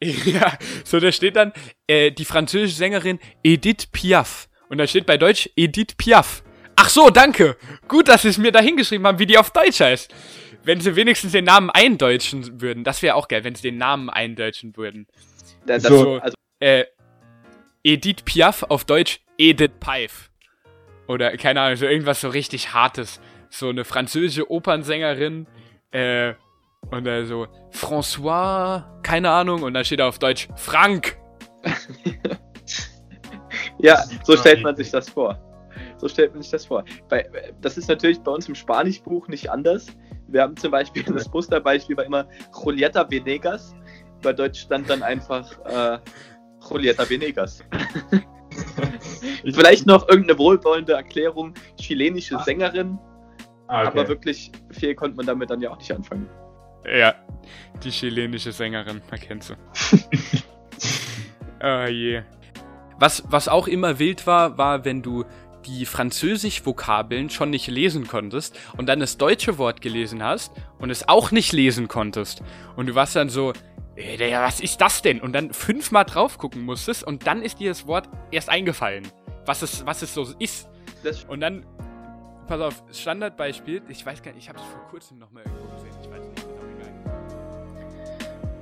Ja, 0.02 0.58
so 0.84 0.98
da 0.98 1.12
steht 1.12 1.36
dann 1.36 1.52
äh, 1.86 2.10
die 2.10 2.24
französische 2.24 2.74
Sängerin 2.76 3.20
Edith 3.44 3.86
Piaf. 3.92 4.48
Und 4.68 4.78
da 4.78 4.86
steht 4.88 5.06
bei 5.06 5.16
Deutsch 5.16 5.48
Edith 5.54 5.94
Piaf. 5.96 6.42
Ach 6.74 6.88
so, 6.88 7.08
danke. 7.10 7.56
Gut, 7.86 8.08
dass 8.08 8.22
sie 8.22 8.28
es 8.28 8.36
mir 8.38 8.50
da 8.50 8.58
hingeschrieben 8.60 9.06
haben, 9.06 9.20
wie 9.20 9.26
die 9.26 9.38
auf 9.38 9.52
Deutsch 9.52 9.78
heißt. 9.78 10.12
Wenn 10.64 10.80
sie 10.80 10.96
wenigstens 10.96 11.30
den 11.30 11.44
Namen 11.44 11.70
eindeutschen 11.70 12.60
würden, 12.60 12.82
das 12.82 13.00
wäre 13.02 13.14
auch 13.14 13.28
geil, 13.28 13.44
wenn 13.44 13.54
sie 13.54 13.62
den 13.62 13.76
Namen 13.78 14.10
eindeutschen 14.10 14.76
würden. 14.76 15.06
Da, 15.66 15.74
das, 15.78 15.84
So. 15.84 16.16
also, 16.16 16.34
Äh, 16.58 16.86
Edith 17.84 18.22
Piaf 18.24 18.64
auf 18.64 18.84
Deutsch 18.84 19.20
Edith 19.38 19.70
Piaf. 19.78 20.31
Oder, 21.08 21.36
keine 21.36 21.60
Ahnung, 21.60 21.76
so 21.76 21.86
irgendwas 21.86 22.20
so 22.20 22.28
richtig 22.28 22.72
Hartes. 22.72 23.20
So 23.50 23.68
eine 23.68 23.84
französische 23.84 24.50
Opernsängerin, 24.50 25.46
äh, 25.92 26.34
und 26.90 27.04
dann 27.04 27.26
so, 27.26 27.46
François, 27.70 28.84
keine 29.02 29.30
Ahnung, 29.30 29.62
und 29.62 29.74
dann 29.74 29.84
steht 29.84 30.00
da 30.00 30.08
auf 30.08 30.18
Deutsch 30.18 30.48
Frank. 30.56 31.16
ja, 33.78 34.02
so 34.24 34.36
stellt 34.36 34.62
man 34.62 34.76
sich 34.76 34.90
das 34.90 35.08
vor. 35.08 35.38
So 35.98 36.08
stellt 36.08 36.32
man 36.32 36.42
sich 36.42 36.50
das 36.50 36.66
vor. 36.66 36.84
Bei, 37.08 37.24
das 37.60 37.78
ist 37.78 37.88
natürlich 37.88 38.20
bei 38.20 38.32
uns 38.32 38.48
im 38.48 38.54
Spanischbuch 38.54 39.28
nicht 39.28 39.50
anders. 39.50 39.86
Wir 40.26 40.42
haben 40.42 40.56
zum 40.56 40.72
Beispiel, 40.72 41.04
das 41.04 41.32
Musterbeispiel 41.32 41.96
war 41.96 42.04
immer 42.04 42.26
Julieta 42.52 43.08
Venegas. 43.08 43.74
Bei 44.22 44.32
Deutsch 44.32 44.62
stand 44.62 44.90
dann 44.90 45.02
einfach 45.02 45.58
äh, 45.64 45.98
Julieta 46.68 47.08
Venegas. 47.08 47.62
Vielleicht 49.54 49.86
noch 49.86 50.08
irgendeine 50.08 50.38
wohlwollende 50.38 50.92
Erklärung. 50.94 51.54
Chilenische 51.80 52.36
Ah. 52.36 52.42
Sängerin, 52.44 52.98
Ah, 53.68 53.80
okay. 53.80 53.88
aber 54.00 54.08
wirklich 54.08 54.52
viel 54.70 54.94
konnte 54.94 55.16
man 55.16 55.26
damit 55.26 55.50
dann 55.50 55.60
ja 55.60 55.70
auch 55.70 55.78
nicht 55.78 55.92
anfangen. 55.92 56.28
Ja, 56.84 57.14
die 57.82 57.90
chilenische 57.90 58.52
Sängerin, 58.52 59.00
man 59.10 59.20
kennt 59.20 59.44
sie. 59.44 59.54
oh 61.62 61.84
je. 61.88 62.22
Was, 62.98 63.24
was 63.28 63.48
auch 63.48 63.66
immer 63.68 63.98
wild 63.98 64.26
war, 64.26 64.58
war, 64.58 64.84
wenn 64.84 65.02
du 65.02 65.24
die 65.66 65.86
Französisch-Vokabeln 65.86 67.30
schon 67.30 67.50
nicht 67.50 67.68
lesen 67.68 68.06
konntest 68.08 68.58
und 68.76 68.86
dann 68.88 68.98
das 69.00 69.16
deutsche 69.16 69.58
Wort 69.58 69.80
gelesen 69.80 70.22
hast 70.22 70.52
und 70.78 70.90
es 70.90 71.08
auch 71.08 71.30
nicht 71.30 71.52
lesen 71.52 71.86
konntest. 71.88 72.42
Und 72.74 72.86
du 72.88 72.94
warst 72.96 73.14
dann 73.14 73.28
so, 73.28 73.52
"Ey, 73.94 74.16
Digga, 74.16 74.42
was 74.44 74.58
ist 74.60 74.80
das 74.80 75.02
denn? 75.02 75.20
Und 75.20 75.32
dann 75.34 75.52
fünfmal 75.52 76.04
drauf 76.04 76.38
gucken 76.38 76.62
musstest 76.64 77.04
und 77.04 77.26
dann 77.28 77.42
ist 77.42 77.60
dir 77.60 77.70
das 77.70 77.86
Wort 77.86 78.08
erst 78.32 78.48
eingefallen, 78.48 79.06
was 79.46 79.62
es, 79.62 79.84
was 79.86 80.02
es 80.02 80.14
so 80.14 80.26
ist. 80.38 80.68
Das 81.02 81.24
Und 81.24 81.40
dann, 81.40 81.64
pass 82.46 82.60
auf, 82.60 82.82
Standardbeispiel, 82.92 83.82
ich 83.88 84.04
weiß 84.04 84.22
gar 84.22 84.32
nicht, 84.32 84.44
ich 84.44 84.48
habe 84.48 84.58
es 84.58 84.64
vor 84.64 84.82
kurzem 84.90 85.18
nochmal 85.18 85.42
irgendwo 85.44 85.74
gesehen, 85.74 85.96
ich 86.00 86.10
weiß 86.10 86.28
nicht, 86.28 86.44
auch 86.44 86.66
egal. 86.76 86.92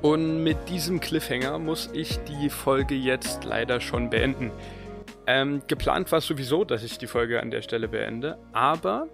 Und 0.02 0.42
mit 0.42 0.68
diesem 0.68 1.00
Cliffhanger 1.00 1.58
muss 1.58 1.90
ich 1.92 2.18
die 2.24 2.48
Folge 2.48 2.94
jetzt 2.94 3.44
leider 3.44 3.80
schon 3.80 4.08
beenden. 4.10 4.50
Ähm, 5.26 5.62
geplant 5.66 6.10
war 6.12 6.20
sowieso, 6.20 6.64
dass 6.64 6.82
ich 6.82 6.98
die 6.98 7.06
Folge 7.06 7.40
an 7.40 7.50
der 7.50 7.62
Stelle 7.62 7.88
beende, 7.88 8.38
aber 8.52 9.06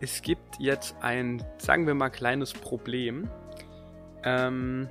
es 0.00 0.22
gibt 0.22 0.60
jetzt 0.60 0.94
ein, 1.00 1.42
sagen 1.58 1.86
wir 1.86 1.94
mal, 1.94 2.10
kleines 2.10 2.52
Problem. 2.52 3.28
Ähm, 4.22 4.88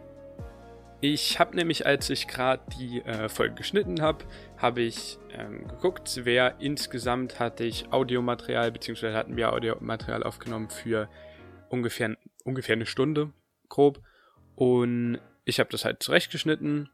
ich 1.03 1.37
habe 1.37 1.53
nämlich, 1.53 1.85
als 1.85 2.09
ich 2.09 2.29
gerade 2.29 2.63
die 2.79 3.01
äh, 3.01 3.27
Folge 3.27 3.55
geschnitten 3.55 4.01
habe, 4.01 4.23
habe 4.55 4.83
ich 4.83 5.19
ähm, 5.31 5.67
geguckt, 5.67 6.21
wer 6.23 6.61
insgesamt 6.61 7.41
hatte 7.41 7.65
ich 7.65 7.91
Audiomaterial, 7.91 8.71
beziehungsweise 8.71 9.17
hatten 9.17 9.35
wir 9.35 9.51
Audiomaterial 9.51 10.23
aufgenommen 10.23 10.69
für 10.69 11.09
ungefähr, 11.67 12.15
ungefähr 12.45 12.77
eine 12.77 12.85
Stunde, 12.85 13.33
grob. 13.67 13.99
Und 14.55 15.19
ich 15.43 15.59
habe 15.59 15.69
das 15.71 15.83
halt 15.83 16.01
zurechtgeschnitten. 16.01 16.89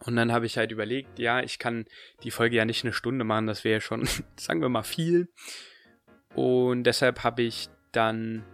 Und 0.00 0.16
dann 0.16 0.32
habe 0.32 0.46
ich 0.46 0.56
halt 0.56 0.72
überlegt, 0.72 1.18
ja, 1.18 1.42
ich 1.42 1.58
kann 1.58 1.84
die 2.22 2.30
Folge 2.30 2.56
ja 2.56 2.64
nicht 2.64 2.84
eine 2.84 2.94
Stunde 2.94 3.26
machen, 3.26 3.46
das 3.46 3.64
wäre 3.64 3.82
schon, 3.82 4.08
sagen 4.36 4.62
wir 4.62 4.70
mal, 4.70 4.82
viel. 4.82 5.28
Und 6.34 6.84
deshalb 6.84 7.22
habe 7.22 7.42
ich 7.42 7.68
dann 7.92 8.46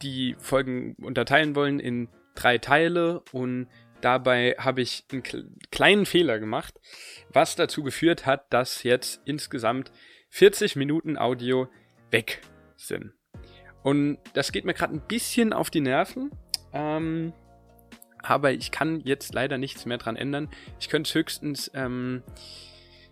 die 0.00 0.36
Folgen 0.38 0.94
unterteilen 1.02 1.54
wollen 1.54 1.80
in 1.80 2.08
drei 2.42 2.58
Teile 2.58 3.22
und 3.32 3.68
dabei 4.00 4.54
habe 4.58 4.80
ich 4.80 5.04
einen 5.12 5.22
kle- 5.22 5.48
kleinen 5.70 6.06
Fehler 6.06 6.38
gemacht, 6.38 6.80
was 7.30 7.56
dazu 7.56 7.82
geführt 7.82 8.26
hat, 8.26 8.52
dass 8.52 8.82
jetzt 8.82 9.20
insgesamt 9.24 9.90
40 10.30 10.76
Minuten 10.76 11.18
Audio 11.18 11.68
weg 12.10 12.40
sind. 12.76 13.12
Und 13.82 14.18
das 14.34 14.52
geht 14.52 14.64
mir 14.64 14.74
gerade 14.74 14.94
ein 14.94 15.00
bisschen 15.06 15.52
auf 15.52 15.70
die 15.70 15.80
Nerven. 15.80 16.30
Ähm, 16.72 17.32
aber 18.22 18.52
ich 18.52 18.70
kann 18.70 19.00
jetzt 19.00 19.32
leider 19.32 19.58
nichts 19.58 19.86
mehr 19.86 19.98
dran 19.98 20.16
ändern. 20.16 20.50
Ich 20.80 20.88
könnte 20.88 21.08
es 21.08 21.14
höchstens 21.14 21.70
ähm, 21.74 22.22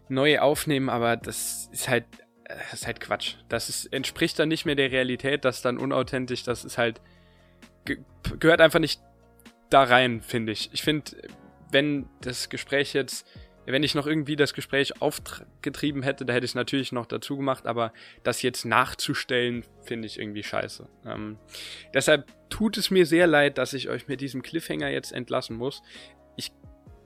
neu 0.09 0.41
aufnehmen, 0.41 0.89
aber 0.89 1.17
das 1.17 1.69
ist 1.73 1.89
halt, 1.89 2.05
äh, 2.45 2.57
das 2.71 2.81
ist 2.81 2.87
halt 2.87 3.01
Quatsch. 3.01 3.37
Das 3.49 3.69
ist, 3.69 3.87
entspricht 3.93 4.39
dann 4.39 4.49
nicht 4.49 4.67
mehr 4.67 4.75
der 4.75 4.91
Realität, 4.93 5.45
das 5.45 5.57
ist 5.57 5.65
dann 5.65 5.79
unauthentisch, 5.79 6.43
das 6.43 6.65
ist 6.65 6.77
halt, 6.77 7.01
ge 7.85 7.99
gehört 8.39 8.61
einfach 8.61 8.81
nicht 8.81 9.01
da 9.71 9.83
rein, 9.83 10.21
finde 10.21 10.53
ich. 10.53 10.71
Ich 10.73 10.83
finde, 10.83 11.13
wenn 11.71 12.09
das 12.21 12.49
Gespräch 12.49 12.93
jetzt, 12.93 13.27
wenn 13.65 13.83
ich 13.83 13.95
noch 13.95 14.07
irgendwie 14.07 14.37
das 14.37 14.55
Gespräch 14.55 15.03
aufgetrieben 15.03 16.03
hätte, 16.03 16.25
da 16.25 16.33
hätte 16.33 16.45
ich 16.45 16.53
es 16.53 16.55
natürlich 16.55 16.93
noch 16.93 17.07
dazu 17.07 17.37
gemacht, 17.37 17.67
aber 17.67 17.93
das 18.23 18.43
jetzt 18.43 18.65
nachzustellen, 18.65 19.65
finde 19.83 20.07
ich 20.07 20.19
irgendwie 20.19 20.45
scheiße. 20.45 20.89
Ähm, 21.05 21.39
deshalb 21.93 22.27
tut 22.49 22.77
es 22.77 22.91
mir 22.91 23.07
sehr 23.07 23.27
leid, 23.27 23.59
dass 23.59 23.73
ich 23.73 23.89
euch 23.89 24.07
mit 24.07 24.21
diesem 24.21 24.43
Cliffhanger 24.43 24.89
jetzt 24.89 25.13
entlassen 25.13 25.57
muss. 25.57 25.83
Ich 26.37 26.53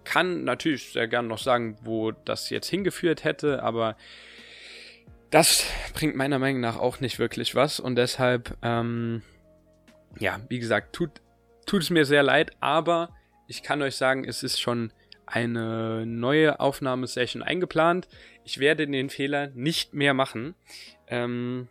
kann 0.04 0.44
natürlich 0.44 0.92
sehr 0.92 1.08
gern 1.08 1.28
noch 1.28 1.38
sagen, 1.38 1.78
wo 1.82 2.10
das 2.10 2.50
jetzt 2.50 2.68
hingeführt 2.68 3.24
hätte, 3.24 3.62
aber 3.62 3.96
das 5.30 5.64
bringt 5.94 6.16
meiner 6.16 6.38
Meinung 6.38 6.60
nach 6.60 6.76
auch 6.76 7.00
nicht 7.00 7.18
wirklich 7.18 7.54
was 7.54 7.80
und 7.80 7.96
deshalb, 7.96 8.56
ähm, 8.62 9.22
ja, 10.18 10.40
wie 10.48 10.58
gesagt, 10.58 10.92
tut, 10.94 11.20
tut 11.70 11.82
es 11.82 11.90
mir 11.90 12.04
sehr 12.04 12.24
leid, 12.24 12.50
aber 12.58 13.14
ich 13.46 13.62
kann 13.62 13.80
euch 13.80 13.94
sagen, 13.94 14.24
es 14.24 14.42
ist 14.42 14.60
schon 14.60 14.92
eine 15.24 16.04
neue 16.04 16.58
Aufnahmesession 16.58 17.44
eingeplant. 17.44 18.08
Ich 18.44 18.58
werde 18.58 18.88
den 18.88 19.08
Fehler 19.08 19.52
nicht 19.54 19.94
mehr 19.94 20.12
machen. 20.12 20.56
Ähm, 21.06 21.68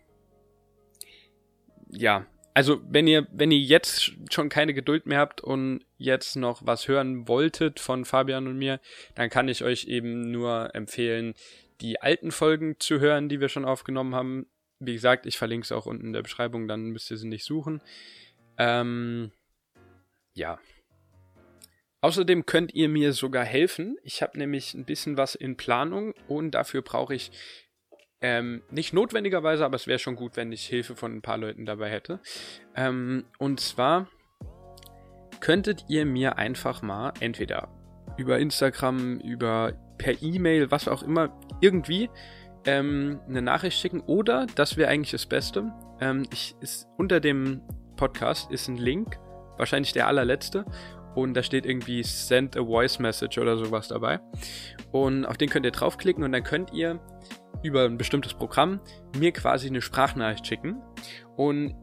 ja, 1.90 2.26
also 2.54 2.82
wenn 2.90 3.08
ihr, 3.08 3.28
wenn 3.34 3.52
ihr 3.52 3.60
jetzt 3.60 4.14
schon 4.32 4.48
keine 4.48 4.74
Geduld 4.74 5.06
mehr 5.06 5.20
habt 5.20 5.42
und 5.42 5.82
jetzt 5.98 6.38
noch 6.38 6.66
was 6.66 6.88
hören 6.88 7.28
wolltet 7.28 7.82
von 7.82 8.06
Fabian 8.06 8.48
und 8.48 8.58
mir, 8.58 8.80
dann 9.16 9.30
kann 9.30 9.50
ich 9.50 9.66
euch 9.66 9.84
eben 9.84 10.32
nur 10.32 10.74
empfehlen, 10.76 11.34
die 11.82 12.02
alten 12.02 12.32
Folgen 12.32 12.80
zu 12.80 13.02
hören, 13.02 13.28
die 13.28 13.42
wir 13.42 13.50
schon 13.50 13.66
aufgenommen 13.66 14.16
haben. 14.16 14.46
Wie 14.80 14.94
gesagt, 14.94 15.26
ich 15.26 15.38
verlinke 15.38 15.66
es 15.66 15.74
auch 15.74 15.86
unten 15.86 16.06
in 16.06 16.14
der 16.14 16.24
Beschreibung, 16.24 16.70
dann 16.70 16.92
müsst 16.92 17.12
ihr 17.12 17.18
sie 17.18 17.28
nicht 17.28 17.44
suchen. 17.44 17.82
Ähm, 18.58 19.34
ja. 20.40 20.60
Außerdem 22.02 22.46
könnt 22.46 22.74
ihr 22.74 22.88
mir 22.88 23.12
sogar 23.14 23.44
helfen. 23.44 23.98
Ich 24.04 24.22
habe 24.22 24.38
nämlich 24.38 24.74
ein 24.74 24.86
bisschen 24.86 25.18
was 25.18 25.36
in 25.36 25.58
Planung 25.58 26.14
und 26.28 26.52
dafür 26.52 26.82
brauche 26.82 27.14
ich 27.14 27.32
ähm, 28.22 28.64
nicht 28.70 28.94
notwendigerweise, 28.94 29.66
aber 29.66 29.76
es 29.76 29.88
wäre 29.88 30.00
schon 30.00 30.16
gut, 30.16 30.36
wenn 30.36 30.52
ich 30.52 30.66
Hilfe 30.66 30.96
von 30.96 31.14
ein 31.14 31.22
paar 31.22 31.38
Leuten 31.38 31.66
dabei 31.66 31.90
hätte. 31.90 32.20
Ähm, 32.76 33.26
und 33.38 33.60
zwar 33.60 34.08
könntet 35.42 35.86
ihr 35.88 36.06
mir 36.06 36.38
einfach 36.38 36.82
mal 36.82 37.14
entweder 37.20 37.70
über 38.18 38.40
Instagram, 38.40 39.20
über 39.20 39.74
per 39.98 40.22
E-Mail, 40.22 40.72
was 40.72 40.88
auch 40.88 41.04
immer, 41.04 41.38
irgendwie 41.62 42.10
ähm, 42.66 43.20
eine 43.28 43.42
Nachricht 43.42 43.78
schicken 43.78 44.02
oder, 44.02 44.48
das 44.56 44.76
wäre 44.78 44.90
eigentlich 44.90 45.12
das 45.12 45.26
Beste, 45.26 45.72
ähm, 46.02 46.28
ich, 46.34 46.56
ist, 46.62 46.88
unter 46.98 47.20
dem 47.20 47.62
Podcast 47.96 48.52
ist 48.52 48.68
ein 48.68 48.78
Link, 48.78 49.18
wahrscheinlich 49.60 49.94
der 49.94 50.08
allerletzte, 50.08 50.66
und 51.16 51.34
da 51.34 51.44
steht 51.44 51.66
irgendwie 51.66 52.04
Send 52.04 52.56
a 52.56 52.64
Voice 52.64 53.00
Message 53.00 53.38
oder 53.38 53.58
sowas 53.58 53.88
dabei. 53.88 54.20
Und 54.92 55.26
auf 55.26 55.38
den 55.38 55.50
könnt 55.50 55.66
ihr 55.66 55.72
draufklicken 55.72 56.24
und 56.24 56.32
dann 56.32 56.44
könnt 56.44 56.74
ihr 56.74 57.00
über 57.64 57.86
ein 57.86 57.98
bestimmtes 57.98 58.34
Programm 58.34 58.80
mir 59.18 59.32
quasi 59.32 59.68
eine 59.68 59.82
Sprachnachricht 59.82 60.48
schicken. 60.48 60.82
Und 61.36 61.76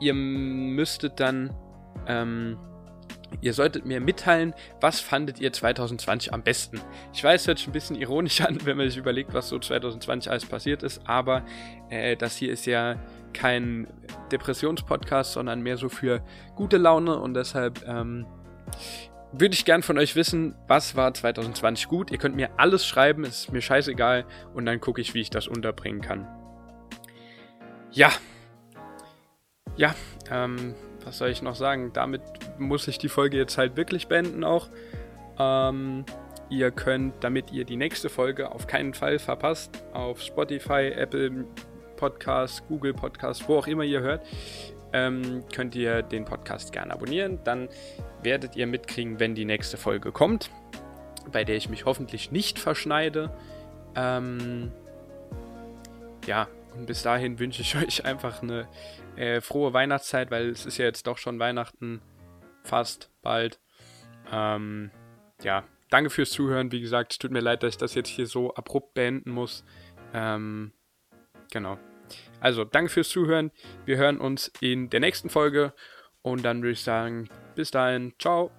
ihr 0.00 0.14
müsstet 0.14 1.18
dann, 1.18 1.54
ähm, 2.06 2.58
ihr 3.40 3.52
solltet 3.52 3.86
mir 3.86 4.00
mitteilen, 4.00 4.54
was 4.80 5.00
fandet 5.00 5.40
ihr 5.40 5.52
2020 5.52 6.32
am 6.32 6.42
besten. 6.42 6.80
Ich 7.12 7.22
weiß, 7.22 7.46
hört 7.46 7.58
sich 7.58 7.66
ein 7.66 7.72
bisschen 7.72 7.96
ironisch 7.96 8.40
an, 8.40 8.58
wenn 8.64 8.76
man 8.76 8.88
sich 8.88 8.98
überlegt, 8.98 9.34
was 9.34 9.48
so 9.48 9.58
2020 9.58 10.30
alles 10.30 10.46
passiert 10.46 10.82
ist, 10.82 11.00
aber 11.06 11.44
äh, 11.90 12.16
das 12.16 12.36
hier 12.36 12.52
ist 12.52 12.66
ja 12.66 12.96
kein 13.32 13.86
Depressionspodcast, 14.30 15.32
sondern 15.32 15.62
mehr 15.62 15.76
so 15.76 15.88
für 15.88 16.22
gute 16.54 16.76
Laune 16.76 17.18
und 17.18 17.34
deshalb 17.34 17.86
ähm, 17.86 18.26
würde 19.32 19.54
ich 19.54 19.64
gern 19.64 19.82
von 19.82 19.98
euch 19.98 20.14
wissen, 20.14 20.54
was 20.68 20.94
war 20.94 21.14
2020 21.14 21.88
gut. 21.88 22.10
Ihr 22.10 22.18
könnt 22.18 22.36
mir 22.36 22.50
alles 22.58 22.84
schreiben, 22.84 23.24
es 23.24 23.44
ist 23.44 23.52
mir 23.52 23.62
scheißegal 23.62 24.26
und 24.54 24.66
dann 24.66 24.80
gucke 24.80 25.00
ich, 25.00 25.14
wie 25.14 25.20
ich 25.20 25.30
das 25.30 25.48
unterbringen 25.48 26.02
kann. 26.02 26.28
Ja. 27.90 28.10
Ja, 29.76 29.94
ähm, 30.30 30.74
was 31.04 31.18
soll 31.18 31.30
ich 31.30 31.42
noch 31.42 31.54
sagen? 31.54 31.92
Damit 31.92 32.22
muss 32.58 32.88
ich 32.88 32.98
die 32.98 33.08
Folge 33.08 33.36
jetzt 33.36 33.58
halt 33.58 33.76
wirklich 33.76 34.08
beenden 34.08 34.44
auch. 34.44 34.68
Ähm, 35.38 36.04
ihr 36.48 36.70
könnt, 36.70 37.14
damit 37.24 37.52
ihr 37.52 37.64
die 37.64 37.76
nächste 37.76 38.08
Folge 38.08 38.52
auf 38.52 38.66
keinen 38.66 38.94
Fall 38.94 39.18
verpasst, 39.18 39.82
auf 39.92 40.20
Spotify, 40.20 40.92
Apple 40.94 41.44
Podcast, 41.96 42.66
Google 42.68 42.94
Podcast, 42.94 43.48
wo 43.48 43.56
auch 43.56 43.66
immer 43.66 43.84
ihr 43.84 44.00
hört, 44.00 44.26
ähm, 44.92 45.44
könnt 45.54 45.74
ihr 45.74 46.02
den 46.02 46.24
Podcast 46.24 46.72
gerne 46.72 46.92
abonnieren. 46.92 47.38
Dann 47.44 47.68
werdet 48.22 48.56
ihr 48.56 48.66
mitkriegen, 48.66 49.20
wenn 49.20 49.34
die 49.34 49.44
nächste 49.44 49.76
Folge 49.76 50.12
kommt, 50.12 50.50
bei 51.30 51.44
der 51.44 51.56
ich 51.56 51.68
mich 51.68 51.84
hoffentlich 51.86 52.30
nicht 52.30 52.58
verschneide. 52.58 53.30
Ähm, 53.94 54.72
ja, 56.26 56.48
und 56.74 56.86
bis 56.86 57.02
dahin 57.02 57.38
wünsche 57.38 57.62
ich 57.62 57.76
euch 57.82 58.04
einfach 58.04 58.42
eine 58.42 58.68
äh, 59.16 59.40
frohe 59.40 59.72
Weihnachtszeit, 59.72 60.30
weil 60.30 60.48
es 60.48 60.66
ist 60.66 60.78
ja 60.78 60.84
jetzt 60.84 61.06
doch 61.06 61.18
schon 61.18 61.38
Weihnachten 61.38 62.00
fast 62.64 63.10
bald. 63.22 63.60
Ähm, 64.30 64.90
ja, 65.42 65.64
danke 65.90 66.10
fürs 66.10 66.30
Zuhören. 66.30 66.72
Wie 66.72 66.80
gesagt, 66.80 67.12
es 67.12 67.18
tut 67.18 67.30
mir 67.30 67.40
leid, 67.40 67.62
dass 67.62 67.74
ich 67.74 67.78
das 67.78 67.94
jetzt 67.94 68.08
hier 68.08 68.26
so 68.26 68.54
abrupt 68.54 68.94
beenden 68.94 69.30
muss. 69.30 69.64
Ähm, 70.14 70.72
genau. 71.50 71.78
Also, 72.40 72.64
danke 72.64 72.90
fürs 72.90 73.08
Zuhören. 73.08 73.50
Wir 73.84 73.96
hören 73.96 74.18
uns 74.18 74.50
in 74.60 74.90
der 74.90 75.00
nächsten 75.00 75.30
Folge 75.30 75.72
und 76.22 76.44
dann 76.44 76.62
würde 76.62 76.72
ich 76.72 76.82
sagen, 76.82 77.28
bis 77.54 77.70
dahin, 77.70 78.14
ciao. 78.18 78.50